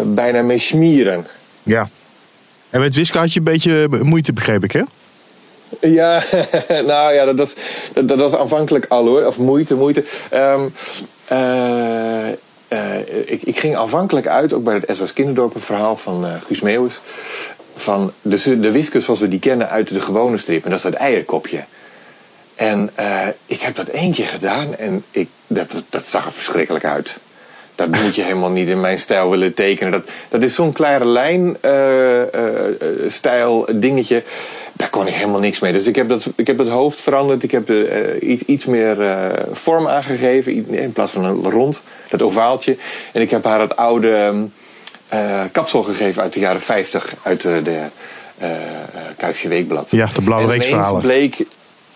bijna 0.05 0.43
mee 0.43 0.59
smieren. 0.59 1.27
Ja. 1.63 1.89
En 2.71 2.81
met 2.81 2.95
Wiske 2.95 3.19
had 3.19 3.33
je 3.33 3.39
een 3.39 3.45
beetje 3.45 3.89
moeite, 4.03 4.33
begreep 4.33 4.65
ik, 4.65 4.73
hè? 4.73 4.83
Ja, 5.81 6.23
nou 6.93 7.15
ja, 7.15 7.33
dat, 7.33 7.57
dat, 7.93 8.09
dat, 8.09 8.19
was 8.19 8.37
aanvankelijk 8.37 8.87
al 8.89 9.07
hoor. 9.07 9.27
Of 9.27 9.39
moeite, 9.39 9.75
moeite. 9.75 10.05
Ehm, 10.31 10.61
eh, 11.25 12.29
ik, 13.25 13.43
ik 13.43 13.59
ging 13.59 13.77
aanvankelijk 13.77 14.27
uit, 14.27 14.53
ook 14.53 14.65
bij 14.65 14.75
het 14.75 14.97
SOS 14.97 15.13
Kinderdorp, 15.13 15.55
een 15.55 15.61
verhaal 15.61 15.97
van 15.97 16.27
Guus 16.47 16.61
Meeuwis. 16.61 17.01
Van 17.77 18.13
de, 18.23 18.61
de 18.61 18.71
wiskus 18.71 19.05
zoals 19.05 19.21
we 19.21 19.29
die 19.29 19.39
kennen 19.39 19.69
uit 19.69 19.89
de 19.89 20.01
gewone 20.01 20.37
strip. 20.37 20.65
En 20.65 20.71
dat 20.71 20.79
is 20.79 20.85
dat 20.85 20.95
eierkopje. 20.95 21.65
En 22.59 22.91
eh, 22.95 23.27
ik 23.47 23.61
heb 23.61 23.75
dat 23.75 23.89
één 23.89 24.13
keer 24.13 24.27
gedaan 24.27 24.77
en 24.77 25.05
ik, 25.11 25.29
dat, 25.47 25.83
dat 25.89 26.07
zag 26.07 26.27
er 26.27 26.33
verschrikkelijk 26.33 26.85
uit. 26.85 27.19
Dat 27.75 27.89
moet 27.89 28.15
je 28.15 28.23
helemaal 28.23 28.51
niet 28.51 28.69
in 28.69 28.81
mijn 28.81 28.99
stijl 28.99 29.31
willen 29.31 29.55
tekenen. 29.55 29.93
Dat, 29.93 30.11
dat 30.29 30.43
is 30.43 30.55
zo'n 30.55 30.73
kleine 30.73 31.05
lijn 31.05 31.57
eh, 31.61 32.23
eh, 32.23 32.75
stijl 33.07 33.69
dingetje. 33.75 34.23
Daar 34.73 34.91
kon 34.91 35.07
ik 35.07 35.15
helemaal 35.15 35.41
niks 35.41 35.59
mee. 35.59 35.73
Dus 35.73 35.87
ik 35.87 35.97
heb 35.97 36.09
dat, 36.09 36.27
ik 36.37 36.47
heb 36.47 36.59
het 36.59 36.69
hoofd 36.69 37.01
veranderd. 37.01 37.43
Ik 37.43 37.51
heb 37.51 37.71
iets, 38.21 38.43
iets 38.43 38.65
meer 38.67 38.97
vorm 39.53 39.89
aangegeven. 39.89 40.71
In 40.71 40.93
plaats 40.93 41.13
van 41.13 41.25
een 41.25 41.51
rond, 41.51 41.83
dat 42.09 42.23
ovaaltje. 42.23 42.77
En 43.13 43.21
ik 43.21 43.31
heb 43.31 43.45
haar 43.45 43.61
het 43.61 43.77
oude 43.77 44.47
kapsel 45.53 45.83
gegeven 45.83 46.23
uit 46.23 46.33
de 46.33 46.41
jaren 46.41 46.61
50. 46.61 47.15
Uit 47.23 47.43
de, 47.43 47.89
eh, 48.39 48.51
Kuifje 49.17 49.49
Weekblad. 49.49 49.91
Ja, 49.91 50.09
de 50.15 50.23
blauwe 50.23 50.45
En 50.45 50.51
reeks 50.51 50.67
ineens 50.67 50.81
verhalen. 50.81 51.03
bleek 51.03 51.47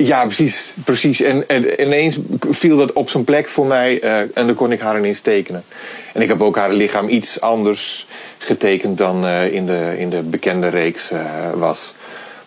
ja, 0.06 0.24
precies. 0.24 0.72
precies. 0.84 1.20
En, 1.20 1.48
en 1.48 1.80
ineens 1.82 2.18
viel 2.50 2.76
dat 2.76 2.92
op 2.92 3.10
zijn 3.10 3.24
plek 3.24 3.48
voor 3.48 3.66
mij 3.66 4.00
eh, 4.00 4.18
en 4.18 4.30
dan 4.34 4.54
kon 4.54 4.72
ik 4.72 4.80
haar 4.80 4.98
ineens 4.98 5.20
tekenen. 5.20 5.64
En 6.12 6.22
ik 6.22 6.28
heb 6.28 6.40
ook 6.42 6.56
haar 6.56 6.72
lichaam 6.72 7.08
iets 7.08 7.40
anders 7.40 8.06
getekend 8.38 8.98
dan 8.98 9.26
eh, 9.26 9.52
in, 9.52 9.66
de, 9.66 9.94
in 9.96 10.10
de 10.10 10.22
bekende 10.22 10.68
reeks 10.68 11.10
eh, 11.10 11.20
was. 11.54 11.94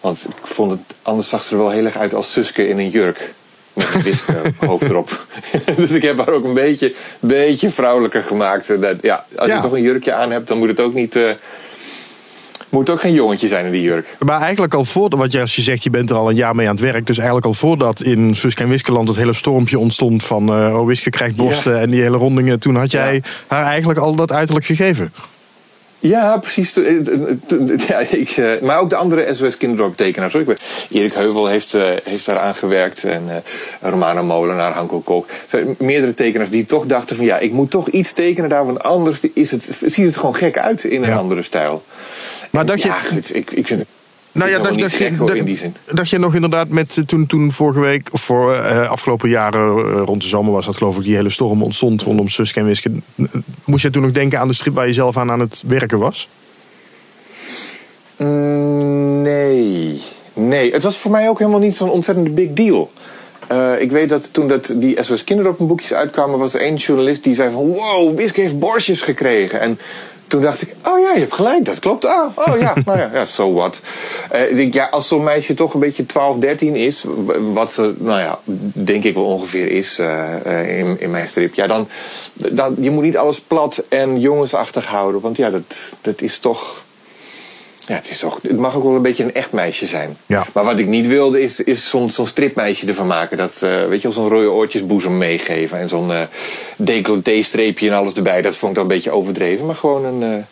Want 0.02 0.26
ik 0.42 0.48
vond 0.48 0.72
het, 0.72 0.80
anders 1.02 1.30
zag 1.30 1.44
ze 1.44 1.52
er 1.56 1.62
wel 1.62 1.70
heel 1.70 1.86
erg 1.86 1.98
uit 1.98 2.14
als 2.14 2.32
Suske 2.32 2.68
in 2.68 2.80
een 2.80 2.90
jurk. 2.90 3.34
Met 3.74 3.94
een 3.94 4.02
wit 4.02 4.26
eh, 4.28 4.42
hoofd 4.70 4.90
erop. 4.90 5.26
dus 5.78 5.92
ik 5.92 6.02
heb 6.02 6.18
haar 6.18 6.30
ook 6.30 6.44
een 6.44 6.54
beetje, 6.54 6.94
beetje 7.20 7.70
vrouwelijker 7.70 8.22
gemaakt. 8.22 8.82
Dat, 8.82 9.02
ja, 9.02 9.26
als 9.36 9.50
Ja. 9.50 9.56
je 9.56 9.62
toch 9.62 9.72
een 9.72 9.82
jurkje 9.82 10.14
aan 10.14 10.32
hebt, 10.32 10.48
dan 10.48 10.58
moet 10.58 10.68
het 10.68 10.80
ook 10.80 10.94
niet... 10.94 11.20
eh, 12.76 12.82
moet 12.82 12.90
ook 12.90 13.00
geen 13.00 13.14
jongetje 13.14 13.48
zijn 13.48 13.66
in 13.66 13.72
die 13.72 13.82
jurk. 13.82 14.16
Maar 14.26 14.42
eigenlijk 14.42 14.74
al 14.74 14.86
voordat, 14.86 15.20
want 15.20 15.32
je- 15.32 15.40
als 15.42 15.56
je 15.56 15.62
zegt 15.62 15.84
je 15.84 15.90
bent 15.90 16.10
er 16.10 16.16
al 16.16 16.30
een 16.30 16.36
jaar 16.36 16.56
mee 16.56 16.68
aan 16.68 16.76
het 16.76 16.84
werk. 16.84 17.08
Dus 17.08 17.18
eigenlijk 17.18 17.48
al 17.48 17.54
voordat 17.54 18.02
in 18.02 18.36
Suske 18.36 18.64
en 18.64 18.70
Wiskeland 18.70 19.08
het 19.08 19.18
hele 19.18 19.34
stormpje 19.34 19.80
ontstond 19.80 20.24
van 20.24 20.50
eh 20.50 20.80
oh 20.80 20.86
Wiske 20.88 21.10
krijgt 21.10 21.36
borsten 21.36 21.74
Ja. 21.74 21.80
en 21.80 21.90
die 21.90 22.02
hele 22.02 22.18
rondingen. 22.18 22.60
Toen 22.60 22.76
had 22.76 22.92
jij 22.92 23.14
Ja. 23.14 23.22
haar 23.48 23.64
eigenlijk 23.66 24.00
al 24.00 24.16
dat 24.16 24.32
uiterlijk 24.32 24.66
gegeven. 24.66 25.14
Ja, 26.00 26.38
precies. 26.38 26.78
Eh, 26.78 26.94
Ja, 27.88 28.00
ik, 28.00 28.30
eh, 28.30 28.62
maar 28.62 28.80
ook 28.80 28.90
de 28.90 28.96
andere 28.96 29.34
SOS 29.34 29.58
Kinderdorp 29.58 29.96
tekenaars. 29.98 30.34
hoor. 30.34 30.42
Ik 30.42 30.48
weet, 30.48 30.88
Erik 30.92 31.14
Heuvel 31.14 31.48
heeft, 31.48 31.74
eh, 31.74 31.84
heeft 32.04 32.26
daar 32.26 32.40
aan 32.40 32.56
gewerkt. 32.56 33.04
En 33.04 33.24
eh 33.28 33.36
Romano 33.90 34.24
Molenaar, 34.24 34.74
Hanko 34.74 35.00
Kok. 35.00 35.28
Er 35.30 35.34
zijn 35.48 35.76
meerdere 35.80 36.14
tekenaars 36.14 36.50
die 36.50 36.66
toch 36.66 36.86
dachten 36.86 37.16
van... 37.16 37.26
ja, 37.26 37.38
ik 37.40 37.52
moet 37.52 37.72
toch 37.72 37.88
iets 37.88 38.14
tekenen 38.14 38.50
daar. 38.50 38.66
Want 38.66 38.84
anders 38.84 39.18
is 39.34 39.52
het, 39.52 39.70
ziet 39.86 40.06
het 40.06 40.18
gewoon 40.18 40.36
gek 40.36 40.58
uit 40.58 40.84
in 40.84 41.04
een 41.04 41.10
Ja. 41.10 41.16
andere 41.16 41.44
stijl. 41.44 41.84
Maar 42.56 42.66
dacht 42.66 42.82
je- 42.82 42.88
Ja, 42.88 43.00
goed, 43.00 43.36
ik, 43.36 43.52
ik 43.52 43.68
vind 43.68 43.80
het... 43.80 43.90
Nou 44.32 44.50
ja, 44.50 44.56
het 44.56 44.64
dacht, 44.64 44.76
helemaal 44.76 44.98
je, 45.00 45.06
gek, 45.06 45.18
hoor, 45.18 45.28
nog 46.20 46.36
inderdaad 46.36 46.68
met 46.70 46.98
eh, 46.98 47.04
toen, 47.04 47.26
toen 47.26 47.52
vorige 47.52 47.80
week, 47.80 48.08
of 48.12 48.22
voor 48.22 48.54
eh, 48.54 48.90
afgelopen 48.90 49.30
jaren 49.30 49.78
eh, 49.78 50.02
rond 50.06 50.22
de 50.22 50.28
zomer 50.28 50.52
was 50.54 50.66
dat 50.66 50.78
geloof 50.78 50.98
ik, 50.98 51.04
die 51.04 51.16
hele 51.16 51.30
storm 51.30 51.64
ontstond 51.64 52.02
rondom 52.02 52.28
Suske 52.30 52.60
en 52.60 52.66
Wiske. 52.66 52.92
Moest 53.66 53.84
je 53.84 53.90
toen 53.90 54.02
nog 54.02 54.12
denken 54.12 54.40
aan 54.40 54.48
de 54.48 54.54
strip 54.54 54.76
waar 54.76 54.88
je 54.88 54.94
zelf 54.94 55.18
aan 55.18 55.32
aan 55.32 55.40
het 55.40 55.64
werken 55.68 56.00
was? 56.00 56.30
Mm, 58.18 59.22
Nee. 59.22 60.02
Nee, 60.34 60.72
het 60.74 60.84
was 60.84 60.98
voor 60.98 61.12
mij 61.12 61.30
ook 61.30 61.40
helemaal 61.40 61.60
niet 61.60 61.76
zo'n 61.76 61.90
ontzettende 61.90 62.30
big 62.30 62.50
deal. 62.54 62.92
Ik 63.80 63.92
weet 63.92 64.10
dat 64.10 64.30
toen 64.34 64.48
dat 64.48 64.74
die 64.76 65.04
SOS 65.04 65.24
Kinderdorp 65.24 65.58
boekjes 65.68 65.94
uitkwamen... 65.94 66.40
was 66.40 66.54
er 66.54 66.62
één 66.62 66.76
journalist 66.76 67.24
die 67.24 67.36
zei 67.36 67.52
van... 67.52 67.66
wow, 67.68 68.18
Wiske 68.18 68.42
heeft 68.42 68.60
borstjes 68.60 69.02
gekregen. 69.02 69.60
En 69.60 69.80
toen 70.28 70.42
dacht 70.42 70.62
ik, 70.62 70.76
oh 70.84 71.00
ja, 71.00 71.14
je 71.14 71.20
hebt 71.20 71.34
gelijk, 71.34 71.66
dat 71.66 71.80
klopt. 71.80 72.06
Oh, 72.06 72.28
oh 72.36 72.60
ja, 72.60 72.74
nou 72.86 72.98
ja, 72.98 73.10
ja, 73.14 73.26
so 73.26 73.54
what. 73.54 73.82
Eh, 74.30 74.50
ik 74.50 74.56
denk, 74.56 74.74
ja, 74.74 74.86
als 74.86 75.08
zo'n 75.08 75.24
meisje 75.24 75.54
toch 75.54 75.74
een 75.74 75.80
beetje 75.80 76.06
12, 76.06 76.38
13 76.38 76.76
is... 76.76 77.06
wat 77.54 77.72
ze, 77.72 77.94
nou 77.98 78.20
ja, 78.20 78.40
denk 78.74 79.04
ik 79.04 79.14
wel 79.14 79.26
ongeveer 79.26 79.72
is 79.72 80.00
eh, 80.00 80.46
eh, 80.46 80.78
in, 80.80 81.00
in 81.00 81.12
mijn 81.12 81.28
strip... 81.28 81.54
ja, 81.54 81.68
dan, 81.68 81.88
dan... 82.34 82.76
Je 82.80 82.92
moet 82.92 83.04
niet 83.04 83.18
alles 83.18 83.42
plat 83.42 83.84
en 83.90 84.20
jongensachtig 84.20 84.86
houden. 84.86 85.22
Want 85.22 85.38
ja, 85.38 85.50
dat, 85.50 85.94
dat 86.02 86.22
is 86.22 86.38
toch... 86.38 86.84
Ja, 87.88 87.96
het, 87.96 88.10
is 88.10 88.20
toch, 88.20 88.40
het 88.42 88.58
mag 88.58 88.76
ook 88.76 88.84
wel 88.84 88.96
een 88.96 89.02
beetje 89.02 89.24
een 89.24 89.34
echt 89.34 89.52
meisje 89.52 89.86
zijn. 89.86 90.18
Ja. 90.26 90.46
Maar 90.54 90.64
wat 90.64 90.80
ik 90.80 90.88
niet 90.88 91.08
wilde 91.08 91.42
is, 91.42 91.60
is 91.60 91.90
zo'n 91.90 92.10
zo'n 92.10 92.28
stripmeisje 92.28 92.88
ervan 92.88 93.08
maken. 93.08 93.38
Dat, 93.38 93.62
eh, 93.62 93.86
weet 93.86 94.02
je 94.02 94.08
wel, 94.08 94.12
zo'n 94.12 94.30
rode 94.30 94.52
oortjesboezem 94.52 95.18
meegeven. 95.18 95.80
En 95.80 95.90
zo'n 95.90 96.12
eh 96.12 96.22
decolleté-streepje 96.78 97.90
en 97.90 97.96
alles 97.96 98.14
erbij. 98.14 98.42
Dat 98.42 98.56
vond 98.56 98.72
ik 98.72 98.78
dan 98.78 98.86
een 98.86 98.96
beetje 98.96 99.12
overdreven. 99.12 99.66
Maar 99.66 99.76
gewoon 99.76 100.06
een, 100.06 100.24
eh, 100.24 100.44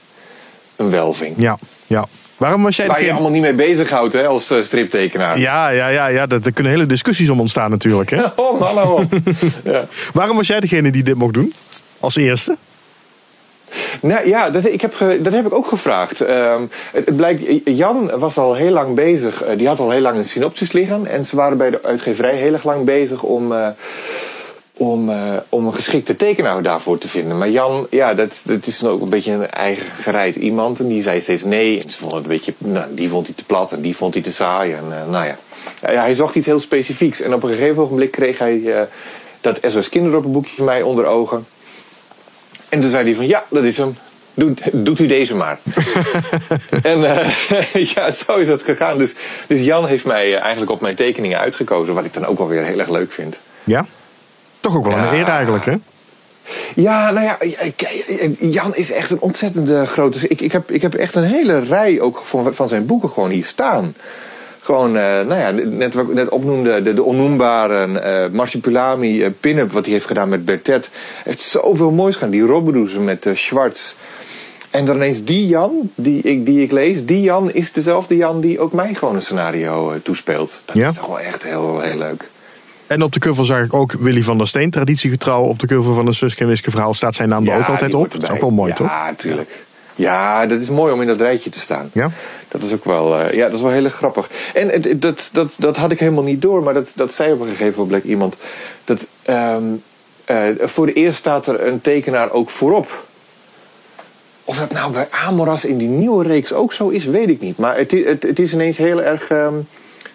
een 0.75 0.89
welving. 0.89 1.35
Ja, 1.37 1.57
ja. 1.87 2.07
Waarom 2.37 2.63
was 2.63 2.75
jij 2.75 2.87
Waar 2.87 3.03
je 3.03 3.11
allemaal 3.11 3.31
niet 3.31 3.41
mee 3.41 3.53
bezighoudt 3.53 4.13
hè, 4.13 4.27
als 4.27 4.53
striptekenaar. 4.61 5.39
Ja, 5.39 5.69
ja, 5.69 5.87
ja, 5.87 6.07
ja 6.07 6.25
dat, 6.25 6.45
er 6.45 6.53
kunnen 6.53 6.71
hele 6.71 6.85
discussies 6.85 7.29
om 7.29 7.39
ontstaan 7.39 7.69
natuurlijk. 7.69 8.09
Hè? 8.09 8.23
Oh 8.35 8.59
man, 8.59 8.87
oh. 8.87 9.01
ja. 9.63 9.87
Waarom 10.13 10.35
was 10.35 10.47
jij 10.47 10.59
degene 10.59 10.91
die 10.91 11.03
dit 11.03 11.15
mocht 11.15 11.33
doen? 11.33 11.53
Als 11.99 12.15
eerste? 12.15 12.57
Nou 14.01 14.27
ja, 14.27 14.49
dat, 14.49 14.65
ik 14.65 14.81
heb, 14.81 14.95
dat 15.21 15.33
heb 15.33 15.45
ik 15.45 15.53
ook 15.53 15.67
gevraagd. 15.67 16.21
Ehm, 16.21 16.61
het, 16.91 17.15
blijkt, 17.15 17.61
Jan 17.65 18.19
was 18.19 18.37
al 18.37 18.55
heel 18.55 18.71
lang 18.71 18.95
bezig. 18.95 19.43
eh, 19.43 19.57
die 19.57 19.67
had 19.67 19.79
al 19.79 19.91
heel 19.91 20.01
lang 20.01 20.17
een 20.17 20.25
synopsis 20.25 20.71
liggen. 20.71 21.07
En 21.07 21.25
ze 21.25 21.35
waren 21.35 21.57
bij 21.57 21.69
de 21.69 21.79
uitgeverij 21.83 22.35
heel 22.35 22.53
erg 22.53 22.63
lang 22.63 22.85
bezig 22.85 23.23
om, 23.23 23.53
eh, 23.53 23.67
om, 24.77 25.09
eh, 25.09 25.33
om 25.49 25.65
een 25.65 25.73
geschikte 25.73 26.15
tekenaar 26.15 26.63
daarvoor 26.63 26.97
te 26.97 27.09
vinden. 27.09 27.37
Maar 27.37 27.49
Jan, 27.49 27.87
ja, 27.89 28.13
dat, 28.13 28.41
dat 28.45 28.67
is 28.67 28.79
dan 28.79 28.91
ook 28.91 29.01
een 29.01 29.09
beetje 29.09 29.31
een 29.31 29.49
eigen 29.49 29.85
gereid 29.85 30.35
iemand. 30.35 30.79
En 30.79 30.87
die 30.87 31.01
zei 31.01 31.21
steeds 31.21 31.43
nee. 31.43 31.75
En 31.81 31.89
ze 31.89 31.97
vonden 31.97 32.17
het 32.17 32.27
een 32.27 32.33
beetje, 32.33 32.53
nou, 32.57 32.85
die 32.89 33.09
vond 33.09 33.27
hij 33.27 33.35
te 33.35 33.45
plat 33.45 33.71
en 33.71 33.81
die 33.81 33.95
vond 33.95 34.13
hij 34.13 34.23
te 34.23 34.31
saai. 34.31 34.73
En 34.73 35.09
nou 35.09 35.25
ja. 35.25 35.37
ja, 35.81 36.01
hij 36.01 36.13
zocht 36.13 36.35
iets 36.35 36.47
heel 36.47 36.59
specifieks. 36.59 37.21
En 37.21 37.33
op 37.33 37.43
een 37.43 37.49
gegeven 37.49 37.83
ogenblik 37.83 38.11
kreeg 38.11 38.37
hij 38.37 38.87
dat 39.41 39.59
SOS 39.61 39.89
Kinderdorpenboekje 39.89 40.55
van 40.55 40.65
mij 40.65 40.81
onder 40.81 41.05
ogen. 41.05 41.45
En 42.73 42.81
toen 42.81 42.89
zei 42.89 43.03
hij 43.03 43.15
van 43.15 43.27
ja, 43.27 43.43
dat 43.49 43.63
is 43.63 43.77
hem. 43.77 43.97
Doet, 44.33 44.61
doet 44.71 44.99
u 44.99 45.05
deze 45.07 45.35
maar. 45.35 45.59
en 46.83 47.17
eh, 47.17 47.85
ja, 47.93 48.11
zo 48.11 48.37
is 48.37 48.47
dat 48.47 48.61
gegaan. 48.61 48.97
Dus, 48.97 49.13
dus 49.47 49.61
Jan 49.61 49.85
heeft 49.87 50.05
mij 50.05 50.35
eh, 50.35 50.41
eigenlijk 50.41 50.71
op 50.71 50.81
mijn 50.81 50.95
tekeningen 50.95 51.39
uitgekozen. 51.39 51.93
Wat 51.93 52.05
ik 52.05 52.13
dan 52.13 52.25
ook 52.25 52.37
wel 52.37 52.47
weer 52.47 52.63
heel 52.63 52.79
erg 52.79 52.89
leuk 52.89 53.11
vind. 53.11 53.39
Ja? 53.63 53.85
Toch 54.59 54.77
ook 54.77 54.85
wel 54.85 54.97
een 54.97 55.03
Ja. 55.03 55.13
eer 55.13 55.27
eigenlijk, 55.27 55.65
hè? 55.65 55.73
Ja, 56.75 57.11
nou 57.11 57.25
ja, 57.25 57.37
kijk, 57.75 58.35
Jan 58.39 58.75
is 58.75 58.91
echt 58.91 59.11
een 59.11 59.19
ontzettende 59.19 59.85
grote. 59.85 60.27
Ik, 60.27 60.41
ik, 60.41 60.51
heb, 60.51 60.71
ik 60.71 60.81
heb 60.81 60.93
echt 60.93 61.15
een 61.15 61.23
hele 61.23 61.59
rij 61.59 62.01
ook 62.01 62.21
van, 62.23 62.55
van 62.55 62.67
zijn 62.67 62.85
boeken 62.85 63.09
gewoon 63.09 63.29
hier 63.29 63.45
staan. 63.45 63.95
Gewoon, 64.63 64.97
eh, 64.97 65.03
nou 65.03 65.35
ja, 65.35 65.51
net 65.65 65.93
wat 65.93 66.07
ik 66.07 66.13
net 66.13 66.29
opnoemde, 66.29 66.81
de, 66.81 66.93
de 66.93 67.03
onnoembare 67.03 67.99
eh 67.99 68.29
Marsupilami, 68.31 69.23
eh, 69.23 69.31
Pin-up, 69.39 69.71
wat 69.71 69.83
hij 69.85 69.93
heeft 69.93 70.05
gedaan 70.05 70.29
met 70.29 70.45
Bertet. 70.45 70.91
heeft 71.23 71.39
zoveel 71.39 71.91
moois 71.91 72.15
gedaan. 72.15 72.29
Die 72.29 72.41
Robbedoes 72.45 72.93
met 72.93 73.25
eh 73.25 73.35
Schwartz. 73.35 73.93
En 74.71 74.85
dan 74.85 74.95
ineens 74.95 75.23
die 75.23 75.47
Jan, 75.47 75.91
die 75.95 76.21
ik, 76.21 76.45
die 76.45 76.61
ik 76.61 76.71
lees, 76.71 77.05
die 77.05 77.21
Jan 77.21 77.51
is 77.51 77.71
dezelfde 77.71 78.15
Jan 78.15 78.39
die 78.41 78.59
ook 78.59 78.71
mij 78.73 78.93
gewoon 78.93 79.15
een 79.15 79.21
scenario 79.21 79.91
eh, 79.91 79.99
toespeelt. 80.03 80.61
Dat 80.65 80.75
Ja? 80.75 80.89
is 80.89 80.95
toch 80.95 81.07
wel 81.07 81.19
echt 81.19 81.43
heel, 81.43 81.79
heel 81.79 81.97
leuk. 81.97 82.29
En 82.87 83.01
op 83.03 83.11
de 83.11 83.19
cover 83.19 83.45
zag 83.45 83.63
ik 83.65 83.73
ook 83.73 83.91
Willy 83.91 84.21
van 84.21 84.37
der 84.37 84.47
Steen, 84.47 84.69
traditiegetrouw. 84.69 85.43
Op 85.43 85.59
de 85.59 85.67
cover 85.67 85.93
van 85.93 86.05
het 86.05 86.15
Suske 86.15 86.41
en 86.41 86.47
Wiske 86.47 86.71
verhaal 86.71 86.93
staat 86.93 87.15
zijn 87.15 87.29
naam 87.29 87.47
er 87.47 87.57
ook 87.57 87.67
altijd 87.67 87.93
op. 87.93 88.11
Dat 88.11 88.23
is 88.23 88.29
ook 88.29 88.39
wel 88.41 88.49
mooi, 88.49 88.69
ja, 88.69 88.75
toch? 88.75 88.87
Ja, 88.87 89.13
tuurlijk. 89.17 89.49
Ja, 89.95 90.45
dat 90.45 90.61
is 90.61 90.69
mooi 90.69 90.93
om 90.93 91.01
in 91.01 91.07
dat 91.07 91.19
rijtje 91.21 91.49
te 91.49 91.59
staan. 91.59 91.89
Ja? 91.93 92.11
Dat 92.47 92.61
is 92.63 92.73
ook 92.73 92.85
wel, 92.85 93.17
eh, 93.19 93.35
ja, 93.35 93.45
dat 93.45 93.55
is 93.55 93.61
wel 93.61 93.71
heel 93.71 93.89
grappig. 93.89 94.29
En 94.53 94.69
het- 94.69 95.01
dat, 95.01 95.29
dat, 95.33 95.55
dat 95.59 95.77
had 95.77 95.91
ik 95.91 95.99
helemaal 95.99 96.23
niet 96.23 96.41
door, 96.41 96.63
maar 96.63 96.73
dat, 96.73 96.91
dat 96.95 97.13
zei 97.13 97.33
op 97.33 97.39
een 97.41 97.47
gegeven 97.47 97.81
moment 97.83 98.03
iemand. 98.03 98.35
Dat 98.83 99.07
ehm, 99.23 99.63
eh, 100.25 100.37
voor 100.59 100.85
de 100.85 100.93
eerst 100.93 101.17
staat 101.17 101.47
er 101.47 101.67
een 101.67 101.81
tekenaar 101.81 102.31
ook 102.31 102.49
voorop. 102.49 103.03
Of 104.45 104.57
dat 104.57 104.71
nou 104.71 104.91
bij 104.91 105.07
Amoras 105.25 105.65
in 105.65 105.77
die 105.77 105.87
nieuwe 105.87 106.23
reeks 106.27 106.53
ook 106.53 106.73
zo 106.73 106.89
is, 106.89 107.05
weet 107.05 107.29
ik 107.29 107.39
niet. 107.41 107.57
Maar 107.57 107.77
het, 107.77 107.91
het, 107.91 108.23
het 108.23 108.39
is 108.39 108.53
ineens 108.53 108.77
heel 108.77 109.01
erg. 109.01 109.27
ehm 109.29 109.53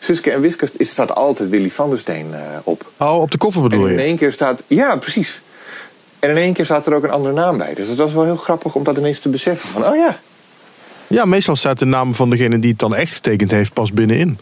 Suske 0.01 0.31
en 0.31 0.41
Wiske 0.41 0.69
is- 0.77 0.91
staat 0.91 1.15
altijd 1.15 1.49
Willy 1.49 1.71
van 1.71 1.91
der 1.91 1.99
Steen 1.99 2.27
eh, 2.35 2.41
op. 2.65 2.91
Oh, 2.97 3.21
op 3.21 3.31
de 3.31 3.39
koffer 3.39 3.63
En 3.63 3.69
bedoel 3.69 3.87
in 3.87 3.93
je? 3.93 4.01
één 4.01 4.17
keer 4.17 4.33
staat. 4.33 4.63
Ja, 4.67 4.97
precies. 4.97 5.41
En 6.19 6.31
in 6.31 6.37
één 6.37 6.53
keer 6.53 6.65
staat 6.65 6.87
er 6.87 6.95
ook 6.95 7.05
een 7.05 7.11
andere 7.11 7.35
naam 7.35 7.59
bij. 7.59 7.75
Dus 7.75 7.89
het 7.89 7.99
was 7.99 8.13
wel 8.13 8.25
heel 8.25 8.37
grappig 8.37 8.75
om 8.75 8.85
dat 8.85 8.97
ineens 8.97 9.21
te 9.21 9.29
beseffen. 9.29 9.69
Van, 9.69 9.87
oh 9.87 9.97
ja, 9.97 10.19
Ja, 11.07 11.25
meestal 11.25 11.57
staat 11.57 11.79
de 11.79 11.85
naam 11.85 12.15
van 12.15 12.31
degene 12.31 12.59
die 12.59 12.71
het 12.71 12.79
dan 12.79 12.95
echt 12.95 13.15
getekend 13.15 13.51
heeft 13.51 13.73
pas 13.73 13.93
binnenin. 13.93 14.39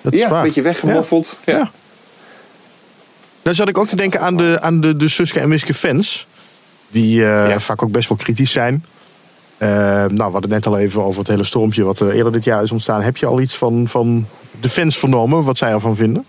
Dat 0.00 0.12
is 0.12 0.20
ja 0.20 0.28
waar. 0.28 0.38
een 0.38 0.44
beetje 0.46 0.62
weggemoffeld. 0.62 1.38
Ja. 1.44 1.56
Ja. 1.56 1.70
Dan 3.42 3.54
zat 3.54 3.68
ik 3.68 3.78
ook 3.78 3.88
te 3.88 3.96
denken 3.96 4.20
aan 4.20 4.36
de, 4.36 4.58
aan 4.60 4.80
de, 4.80 4.96
de 4.96 5.08
Suske 5.08 5.40
en 5.40 5.48
Wiske 5.48 5.74
fans. 5.74 6.26
Die 6.90 7.24
eh, 7.24 7.48
Ja. 7.48 7.60
vaak 7.60 7.82
ook 7.82 7.90
best 7.92 8.08
wel 8.08 8.18
kritisch 8.18 8.52
zijn. 8.52 8.84
Eh, 9.58 9.68
nou, 9.68 10.08
we 10.14 10.22
hadden 10.22 10.40
het 10.42 10.50
net 10.50 10.66
al 10.66 10.78
even 10.78 11.02
over 11.02 11.18
het 11.18 11.28
hele 11.28 11.44
stormpje 11.44 11.82
wat 11.84 11.98
er 11.98 12.10
eerder 12.12 12.32
dit 12.32 12.44
jaar 12.44 12.62
is 12.62 12.72
ontstaan. 12.72 13.02
Heb 13.02 13.16
je 13.16 13.26
al 13.26 13.40
iets 13.40 13.54
van, 13.56 13.88
van 13.88 14.26
de 14.60 14.68
fans 14.68 14.98
vernomen, 14.98 15.44
wat 15.44 15.58
zij 15.58 15.70
ervan 15.70 15.96
vinden? 15.96 16.24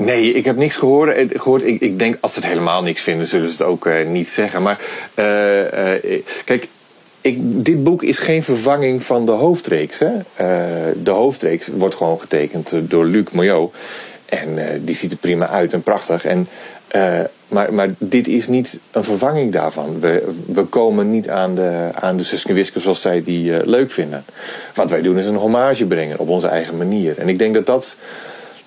Nee, 0.00 0.32
ik 0.32 0.44
heb 0.44 0.56
niks 0.56 0.76
gehoord. 0.76 1.14
eh, 1.14 1.40
gehoord. 1.40 1.64
Ik, 1.64 1.80
ik 1.80 1.98
denk, 1.98 2.16
als 2.20 2.32
ze 2.32 2.40
het 2.40 2.48
helemaal 2.48 2.82
niks 2.82 3.02
vinden, 3.02 3.26
zullen 3.26 3.46
ze 3.46 3.52
het 3.52 3.62
ook 3.62 3.86
eh, 3.86 4.06
niet 4.06 4.28
zeggen. 4.28 4.62
Maar 4.62 4.78
eh, 5.14 6.02
kijk, 6.44 6.68
ik, 7.20 7.36
dit 7.40 7.84
boek 7.84 8.02
is 8.02 8.18
geen 8.18 8.42
vervanging 8.42 9.02
van 9.02 9.26
de 9.26 9.32
hoofdreeks. 9.32 9.98
Hè? 9.98 10.12
De 11.02 11.10
hoofdreeks 11.10 11.68
wordt 11.68 11.94
gewoon 11.94 12.20
getekend 12.20 12.72
door 12.80 13.04
Luc 13.04 13.24
Moyot. 13.32 13.74
En 14.24 14.80
die 14.84 14.96
ziet 14.96 15.12
er 15.12 15.18
prima 15.18 15.48
uit 15.48 15.72
en 15.72 15.82
prachtig. 15.82 16.24
En, 16.24 16.48
maar, 17.48 17.74
maar 17.74 17.88
dit 17.98 18.28
is 18.28 18.48
niet 18.48 18.78
een 18.90 19.04
vervanging 19.04 19.52
daarvan. 19.52 20.00
We, 20.00 20.32
we 20.46 20.64
komen 20.64 21.10
niet 21.10 21.28
aan 21.28 21.54
de, 21.54 21.88
aan 21.94 22.16
de 22.16 22.70
zoals 22.74 23.00
zij 23.00 23.22
die 23.22 23.66
leuk 23.68 23.90
vinden. 23.90 24.24
Wat 24.74 24.90
wij 24.90 25.02
doen 25.02 25.18
is 25.18 25.26
een 25.26 25.36
hommage 25.36 25.84
brengen 25.84 26.18
op 26.18 26.28
onze 26.28 26.48
eigen 26.48 26.76
manier. 26.76 27.18
En 27.18 27.28
ik 27.28 27.38
denk 27.38 27.54
dat 27.54 27.66
dat 27.66 27.96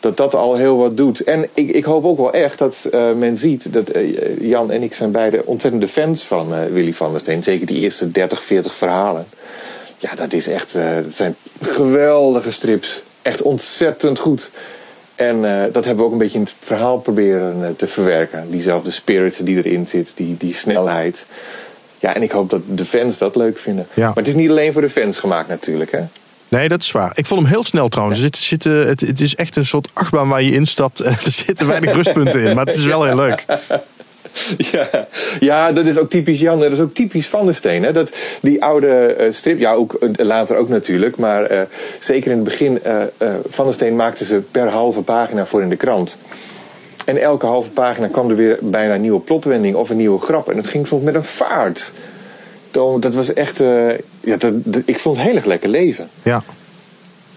dat 0.04 0.18
dat 0.18 0.36
al 0.36 0.56
heel 0.56 0.78
wat 0.78 0.98
doet. 0.98 1.24
En 1.24 1.48
ik, 1.54 1.70
ik 1.70 1.84
hoop 1.84 2.06
ook 2.06 2.18
wel 2.18 2.34
echt 2.34 2.58
dat 2.58 2.88
eh, 2.92 3.14
men 3.14 3.38
ziet 3.38 3.74
dat 3.74 3.90
eh, 3.90 4.40
Jan 4.42 4.72
en 4.72 4.84
ik 4.84 4.94
zijn 4.94 5.12
beide 5.12 5.46
ontzettende 5.46 5.88
fans 5.88 6.24
van 6.24 6.54
eh, 6.54 6.66
Willy 6.72 6.94
van 6.94 7.12
der 7.12 7.20
Steen. 7.20 7.44
Zeker 7.44 7.68
die 7.68 7.82
eerste 7.82 8.12
30, 8.12 8.44
40 8.44 8.76
verhalen. 8.76 9.26
Ja, 9.98 10.16
dat 10.16 10.34
is 10.34 10.48
echt, 10.48 10.74
dat 10.74 11.14
zijn 11.16 11.36
geweldige 11.62 12.52
strips. 12.52 13.02
Echt 13.22 13.42
ontzettend 13.42 14.20
goed. 14.20 14.50
En 15.16 15.42
dat 15.72 15.86
hebben 15.86 15.96
we 15.96 16.04
ook 16.04 16.12
een 16.12 16.18
beetje 16.18 16.38
in 16.38 16.44
het 16.44 16.56
verhaal 16.60 17.00
proberen 17.00 17.76
te 17.76 17.88
verwerken. 17.88 18.48
Diezelfde 18.50 18.92
spirit 18.92 19.46
die 19.46 19.58
erin 19.58 19.88
zit, 19.88 20.12
die, 20.16 20.36
die 20.38 20.54
snelheid. 20.54 21.26
Ja, 22.00 22.16
en 22.16 22.22
ik 22.22 22.32
hoop 22.32 22.50
dat 22.50 22.62
de 22.66 22.86
fans 22.86 23.18
dat 23.18 23.36
leuk 23.36 23.58
vinden. 23.58 23.88
Ja. 23.94 24.06
Maar 24.06 24.16
het 24.16 24.28
is 24.28 24.36
niet 24.36 24.50
alleen 24.50 24.74
voor 24.74 24.82
de 24.82 24.90
fans 24.90 25.20
gemaakt 25.20 25.48
natuurlijk. 25.48 25.92
Hè? 25.92 26.02
Nee, 26.54 26.68
dat 26.68 26.82
is 26.82 26.92
waar. 26.92 27.12
Ik 27.14 27.26
vond 27.26 27.42
hem 27.42 27.50
heel 27.50 27.64
snel 27.64 27.88
trouwens. 27.88 28.20
Er 28.20 28.24
zit, 28.24 28.38
zit, 28.38 28.66
eh, 28.66 28.84
het, 28.84 29.02
het 29.02 29.20
is 29.20 29.36
echt 29.36 29.56
een 29.56 29.66
soort 29.66 29.90
achtbaan 29.94 30.28
waar 30.28 30.42
je 30.42 30.54
instapt. 30.54 31.00
En 31.08 31.12
er 31.12 31.32
zitten 31.32 31.68
weinig 31.68 31.96
rustpunten 31.96 32.42
in. 32.42 32.56
Maar 32.56 32.66
het 32.66 32.76
is 32.76 32.86
wel 32.86 33.04
heel 33.04 33.16
leuk. 33.16 33.46
Ja, 34.58 35.08
ja, 35.40 35.72
dat 35.72 35.86
is 35.86 35.98
ook 35.98 36.10
typisch 36.10 36.40
Jan. 36.40 36.60
Dat 36.60 36.72
is 36.72 36.80
ook 36.80 36.94
typisch 36.94 37.28
Van 37.28 37.46
der 37.46 37.56
Steen. 37.56 37.84
Hè? 37.84 37.92
Dat, 37.92 38.12
die 38.42 38.64
oude 38.64 39.06
eh, 39.06 39.34
strip, 39.34 39.60
ja, 39.60 39.74
ook, 39.74 39.94
eh, 39.94 40.26
later 40.26 40.58
ook 40.58 40.70
natuurlijk. 40.70 41.18
Maar 41.18 41.68
zeker 42.00 42.32
in 42.32 42.38
het 42.38 42.46
begin, 42.46 42.80
Van 43.50 43.66
der 43.66 43.74
Steen 43.74 43.96
maakte 43.96 44.26
ze 44.26 44.42
per 44.52 44.68
halve 44.68 45.02
pagina 45.02 45.46
voor 45.46 45.62
in 45.62 45.70
de 45.70 45.76
krant. 45.76 46.18
En 47.06 47.18
elke 47.18 47.46
halve 47.46 47.70
pagina 47.70 48.08
kwam 48.08 48.30
er 48.30 48.36
weer 48.36 48.58
bijna 48.62 48.96
een 48.96 49.02
nieuwe 49.02 49.20
plotwending 49.20 49.76
of 49.76 49.90
een 49.90 49.98
nieuwe 49.98 50.20
grap. 50.20 50.50
En 50.50 50.56
dat 50.56 50.68
ging 50.68 50.88
soms 50.88 51.04
met 51.04 51.16
een 51.16 51.24
vaart. 51.24 51.92
Dat 52.72 53.14
was 53.14 53.34
echt, 53.34 53.60
ja, 54.24 54.36
dat, 54.38 54.52
dat- 54.56 54.82
ik 54.86 55.00
vond 55.00 55.18
het 55.18 55.26
heel 55.26 55.36
erg 55.36 55.46
lekker 55.46 55.70
lezen. 55.70 56.08
Ja. 56.24 56.44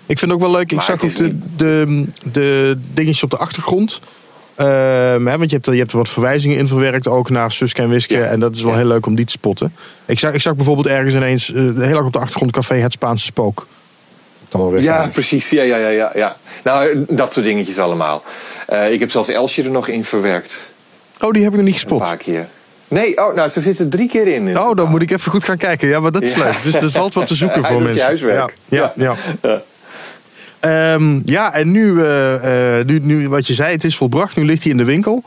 Ik 0.07 0.19
vind 0.19 0.31
het 0.31 0.41
ook 0.41 0.47
wel 0.47 0.57
leuk. 0.57 0.71
Ik 0.71 0.77
Maar 0.77 0.85
zag 0.85 1.05
ook 1.05 1.17
de, 1.17 1.39
de, 1.57 2.07
de 2.33 2.79
dingetjes 2.95 3.23
op 3.23 3.31
de 3.31 3.37
achtergrond. 3.37 4.01
Ehm, 4.55 5.27
hè, 5.27 5.39
want 5.39 5.51
je 5.51 5.55
hebt, 5.57 5.67
er- 5.67 5.73
je 5.73 5.79
hebt 5.79 5.93
er 5.93 5.99
wat 5.99 6.09
verwijzingen 6.09 6.57
in 6.59 6.69
verwerkt. 6.69 7.07
Ook 7.09 7.31
naar 7.31 7.53
Suske 7.53 7.83
en 7.83 7.89
Wiske. 7.89 8.17
Ja. 8.19 8.25
En 8.25 8.41
dat 8.41 8.55
is 8.57 8.63
wel 8.63 8.71
Ja. 8.73 8.77
heel 8.79 8.87
leuk 8.87 9.07
om 9.07 9.15
die 9.15 9.25
te 9.25 9.33
spotten. 9.33 9.75
Ik 10.07 10.19
zag, 10.19 10.33
ik 10.33 10.41
zag 10.41 10.55
bijvoorbeeld 10.57 10.87
ergens 10.87 11.15
ineens 11.15 11.53
eh, 11.53 11.63
heel 11.63 11.97
erg 11.97 12.05
op 12.05 12.13
de 12.13 12.19
achtergrond 12.19 12.53
café 12.53 12.75
Het 12.75 12.93
Spaanse 12.93 13.25
Spook. 13.25 13.67
Alweer 14.51 14.83
Ja, 14.83 15.09
precies. 15.13 15.51
Ja, 15.51 15.63
ja, 15.63 15.77
ja, 15.77 15.89
ja, 15.89 16.11
ja. 16.15 16.37
Nou, 16.65 17.05
dat 17.09 17.33
soort 17.33 17.47
dingetjes 17.47 17.79
allemaal. 17.79 18.23
Eh, 18.67 18.93
ik 18.93 19.01
heb 19.01 19.11
zelfs 19.11 19.29
Elsje 19.29 19.63
er 19.63 19.71
nog 19.71 19.89
in 19.89 20.05
verwerkt. 20.05 20.71
Oh, 21.21 21.31
die 21.33 21.43
heb 21.43 21.51
ik 21.51 21.57
nog 21.57 21.67
niet 21.67 21.75
Een 21.75 21.81
gespot. 21.81 22.03
paar 22.03 22.17
keer. 22.17 22.49
Nee, 22.89 23.25
oh, 23.27 23.35
nou, 23.35 23.51
ze 23.51 23.61
zitten 23.61 23.91
drie 23.91 24.09
keer 24.09 24.27
in. 24.29 24.59
Oh, 24.59 24.75
dan 24.77 24.89
moet 24.89 25.03
ik 25.03 25.11
even 25.11 25.31
goed 25.31 25.45
gaan 25.45 25.57
kijken. 25.57 25.89
Ja, 25.89 26.01
maar 26.01 26.13
dat 26.13 26.23
is 26.23 26.35
Ja. 26.35 26.45
leuk. 26.45 26.63
Dus 26.63 26.75
er 26.75 26.91
valt 26.91 27.15
wat 27.15 27.27
te 27.27 27.35
zoeken 27.43 27.61
Hij 27.63 27.71
voor 27.73 27.83
mensen. 27.83 28.05
huiswerk. 28.05 28.55
Ja, 28.69 28.93
ja, 28.97 29.15
ja. 29.15 29.15
Ja. 29.43 29.63
Ehm, 30.61 31.21
ja, 31.25 31.53
en 31.55 31.71
nu, 31.73 32.03
eh, 32.03 32.79
eh, 32.79 32.87
nu, 32.87 32.99
nu, 33.03 33.29
wat 33.29 33.47
je 33.47 33.55
zei, 33.55 33.73
het 33.73 33.85
is 33.85 33.97
volbracht. 33.97 34.37
Nu 34.37 34.45
ligt 34.45 34.63
hij 34.63 34.73
in 34.73 34.79
de 34.79 34.85
winkel. 34.85 35.23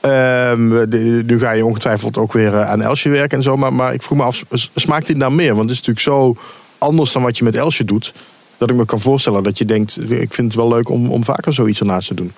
Ehm, 0.00 0.88
de- 0.88 1.22
nu 1.26 1.38
ga 1.38 1.50
je 1.52 1.64
ongetwijfeld 1.64 2.18
ook 2.18 2.32
weer 2.32 2.54
eh, 2.54 2.70
aan 2.70 2.82
Elsje 2.82 3.08
werken 3.08 3.36
en 3.36 3.42
zo. 3.42 3.56
Maar, 3.56 3.72
maar 3.72 3.94
ik 3.94 4.02
vroeg 4.02 4.18
me 4.18 4.24
af, 4.24 4.42
smaakt 4.74 5.06
dit 5.06 5.16
naar 5.16 5.32
meer? 5.32 5.54
Want 5.54 5.70
het 5.70 5.78
is 5.80 5.86
natuurlijk 5.86 6.06
zo 6.06 6.36
anders 6.78 7.12
dan 7.12 7.22
wat 7.22 7.38
je 7.38 7.44
met 7.44 7.54
Elsje 7.54 7.84
doet. 7.84 8.12
Dat 8.58 8.70
ik 8.70 8.76
me 8.76 8.84
kan 8.84 9.00
voorstellen 9.00 9.42
dat 9.42 9.58
je 9.58 9.64
denkt, 9.64 10.10
ik 10.10 10.34
vind 10.34 10.46
het 10.46 10.54
wel 10.54 10.68
leuk 10.68 10.88
om, 10.88 11.10
om 11.10 11.24
vaker 11.24 11.52
zoiets 11.54 11.80
ernaast 11.80 12.06
te 12.08 12.14
doen. 12.14 12.32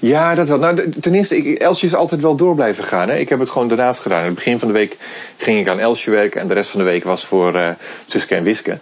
Ja, 0.00 0.34
dat 0.34 0.48
wel. 0.48 0.58
Nou, 0.58 0.88
ten 1.00 1.14
eerste, 1.14 1.58
Elsje 1.58 1.86
is 1.86 1.94
altijd 1.94 2.20
wel 2.20 2.34
door 2.34 2.54
blijven 2.54 2.84
gaan. 2.84 3.08
Hè. 3.08 3.16
Ik 3.16 3.28
heb 3.28 3.38
het 3.38 3.50
gewoon 3.50 3.68
daarnaast 3.68 4.00
gedaan. 4.00 4.18
In 4.20 4.24
het 4.26 4.34
begin 4.34 4.58
van 4.58 4.68
de 4.68 4.74
week 4.74 4.96
ging 5.36 5.58
ik 5.60 5.68
aan 5.68 5.78
Elsje 5.78 6.10
werken. 6.10 6.40
En 6.40 6.48
de 6.48 6.54
rest 6.54 6.70
van 6.70 6.80
de 6.80 6.86
week 6.86 7.04
was 7.04 7.24
voor 7.26 7.76
Suske 8.06 8.34
en 8.34 8.42
Wiske. 8.42 8.78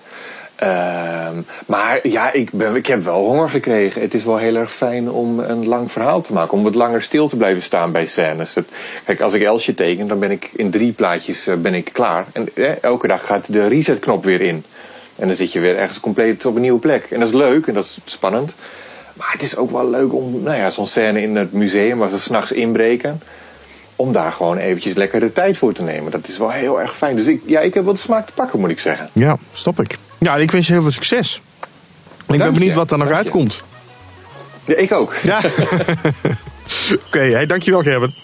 Ehm, 0.57 1.35
maar 1.67 1.99
ja, 2.03 2.33
ik, 2.33 2.51
ben, 2.53 2.77
ik 2.77 2.87
heb 2.87 3.05
wel 3.05 3.25
honger 3.25 3.49
gekregen. 3.51 4.01
Het 4.01 4.15
is 4.15 4.25
wel 4.25 4.37
heel 4.37 4.57
erg 4.57 4.73
fijn 4.73 5.11
om 5.11 5.39
een 5.39 5.67
lang 5.69 5.93
verhaal 5.93 6.21
te 6.21 6.33
maken. 6.33 6.53
Om 6.53 6.63
wat 6.63 6.75
langer 6.75 7.03
stil 7.03 7.29
te 7.29 7.37
blijven 7.37 7.63
staan 7.63 7.93
bij 7.93 8.07
scènes. 8.07 8.55
Het- 8.55 8.69
kijk, 9.05 9.21
als 9.21 9.35
ik 9.35 9.43
Elsje 9.43 9.75
teken, 9.75 10.07
dan 10.07 10.19
ben 10.19 10.31
ik 10.31 10.51
in 10.57 10.71
drie 10.71 10.93
plaatjes 10.93 11.47
eh, 11.47 11.55
ben 11.55 11.75
ik 11.75 11.91
klaar. 11.93 12.25
En 12.33 12.49
eh, 12.55 12.71
elke 12.83 13.07
dag 13.07 13.27
gaat 13.27 13.53
de 13.53 13.67
resetknop 13.67 14.25
weer 14.25 14.41
in. 14.41 14.65
En 15.17 15.27
dan 15.27 15.37
zit 15.37 15.53
je 15.53 15.61
weer 15.61 15.77
ergens 15.79 16.01
compleet 16.01 16.47
op 16.47 16.55
een 16.55 16.61
nieuwe 16.61 16.79
plek. 16.79 17.07
En 17.11 17.21
dat 17.21 17.29
is 17.29 17.35
leuk 17.35 17.67
en 17.67 17.75
dat 17.75 17.85
is 17.85 17.99
spannend. 18.05 18.57
Maar 19.17 19.33
het 19.33 19.43
is 19.43 19.57
ook 19.57 19.71
wel 19.71 19.91
leuk 19.91 20.15
om, 20.15 20.43
nou 20.43 20.57
ja, 20.57 20.71
zo'n 20.71 20.87
scène 20.87 21.23
in 21.23 21.37
het 21.37 21.53
museum 21.53 21.99
waar 21.99 22.11
ze 22.11 22.19
s'nachts 22.19 22.53
inbreken. 22.53 23.21
om 23.97 24.13
daar 24.13 24.33
gewoon 24.33 24.57
eventjes 24.57 24.95
lekker 24.95 25.21
de 25.21 25.33
tijd 25.33 25.59
voor 25.59 25.73
te 25.73 25.83
nemen. 25.83 26.11
Dat 26.11 26.29
is 26.29 26.39
wel 26.39 26.51
heel 26.51 26.81
erg 26.81 26.97
fijn. 26.97 27.17
Dus 27.17 27.27
ik, 27.27 27.43
ja, 27.47 27.61
ik 27.61 27.75
heb 27.75 27.85
wel 27.85 27.93
de 27.93 27.99
smaak 27.99 28.27
te 28.27 28.33
pakken, 28.33 28.61
moet 28.61 28.71
ik 28.71 28.81
zeggen. 28.81 29.11
Ja, 29.13 29.37
stop 29.53 29.81
ik. 29.81 29.99
Ja, 30.19 30.37
ik 30.37 30.51
wens 30.51 30.67
je 30.67 30.73
heel 30.73 30.83
veel 30.83 30.91
succes. 30.91 31.43
Ik 32.29 32.39
ben 32.39 32.53
benieuwd 32.53 32.75
wat 32.75 32.91
er 32.91 32.99
nog 32.99 33.11
uitkomt. 33.11 33.63
Ja, 34.65 34.75
ik 34.77 34.93
ook. 34.93 35.15
Ja. 35.23 35.39
Oké, 35.45 36.97
okay, 37.07 37.31
hey, 37.31 37.47
dankjewel 37.47 37.83
Gerben. 37.83 38.15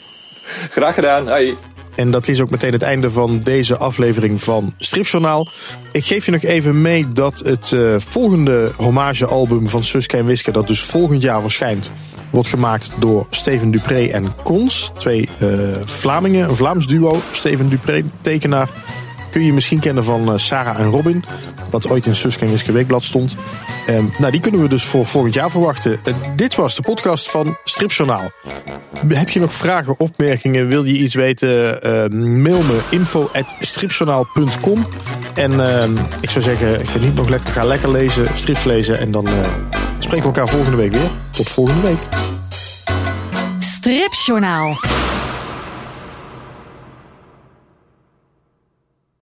Graag 0.71 0.95
gedaan. 0.95 1.29
Hoi. 1.29 1.57
En 1.95 2.11
dat 2.11 2.29
is 2.29 2.41
ook 2.41 2.51
meteen 2.51 2.73
het 2.73 2.83
einde 2.83 3.11
van 3.11 3.39
deze 3.39 3.77
aflevering 3.77 4.43
van 4.43 4.75
Stripjournaal. 4.79 5.49
Ik 5.93 6.05
geef 6.05 6.25
je 6.25 6.31
nog 6.31 6.43
even 6.43 6.83
mee 6.83 7.09
dat 7.09 7.39
het 7.39 7.71
uh, 7.71 7.95
volgende 7.99 8.73
hommagealbum 8.77 9.69
van 9.69 9.83
Suske 9.83 10.17
en 10.17 10.27
Wiske... 10.27 10.51
dat 10.51 10.67
dus 10.67 10.81
volgend 10.81 11.23
jaar 11.23 11.43
verschijnt, 11.43 11.91
wordt 12.31 12.49
gemaakt 12.49 12.93
door 12.99 13.27
Steven 13.31 13.71
Dupré 13.71 14.07
en 14.07 14.29
Kons. 14.43 14.91
Twee 14.99 15.29
uh, 15.43 15.77
Vlamingen, 15.85 16.49
een 16.49 16.57
Vlaams 16.57 16.87
duo. 16.87 17.21
Steven 17.33 17.69
Dupré, 17.69 18.03
tekenaar. 18.21 18.69
Kun 19.33 19.45
je 19.45 19.53
misschien 19.53 19.81
kennen 19.81 20.05
van 20.05 20.33
uh, 20.33 20.39
Sarah 20.39 20.79
en 20.79 20.91
Robin. 20.91 21.25
Wat 21.71 21.89
ooit 21.89 22.07
in 22.07 22.15
Suske 22.15 22.45
en 22.45 22.51
Wiske 22.51 22.73
Weekblad 22.73 23.03
stond. 23.03 23.37
Um, 23.89 24.13
nou, 24.19 24.33
die 24.33 24.41
kunnen 24.41 24.61
we 24.61 24.69
dus 24.69 24.85
voor 24.85 25.07
volgend 25.07 25.35
jaar 25.35 25.51
verwachten. 25.51 26.01
Uh, 26.09 26.15
dit 26.37 26.55
was 26.55 26.75
de 26.75 26.83
podcast 26.83 27.31
van 27.31 27.57
Stripjournaal. 27.65 28.31
Heb 29.09 29.31
je 29.31 29.41
nog 29.41 29.53
vragen, 29.53 29.95
opmerkingen? 29.99 30.69
Wil 30.69 30.85
je 30.85 30.99
iets 30.99 31.15
weten? 31.15 31.87
Uh, 31.87 32.21
mail 32.37 32.63
me 32.63 32.81
info.stripjournaal.com 32.91 34.87
En 35.35 35.53
uh, 35.53 35.85
ik 36.21 36.31
zou 36.31 36.45
zeggen, 36.45 36.87
geniet 36.87 37.15
nog 37.15 37.29
lekker. 37.29 37.53
Ga 37.53 37.65
lekker 37.65 37.93
lezen, 37.93 38.27
strips 38.35 38.65
lezen. 38.65 38.99
En 38.99 39.11
dan 39.11 39.29
spreken 39.99 40.29
we 40.29 40.35
elkaar 40.35 40.49
volgende 40.49 40.77
week 40.77 40.95
weer. 40.95 41.11
Tot 41.31 41.49
volgende 41.49 41.81
week. 41.81 42.01
Stripjournaal. 43.59 44.77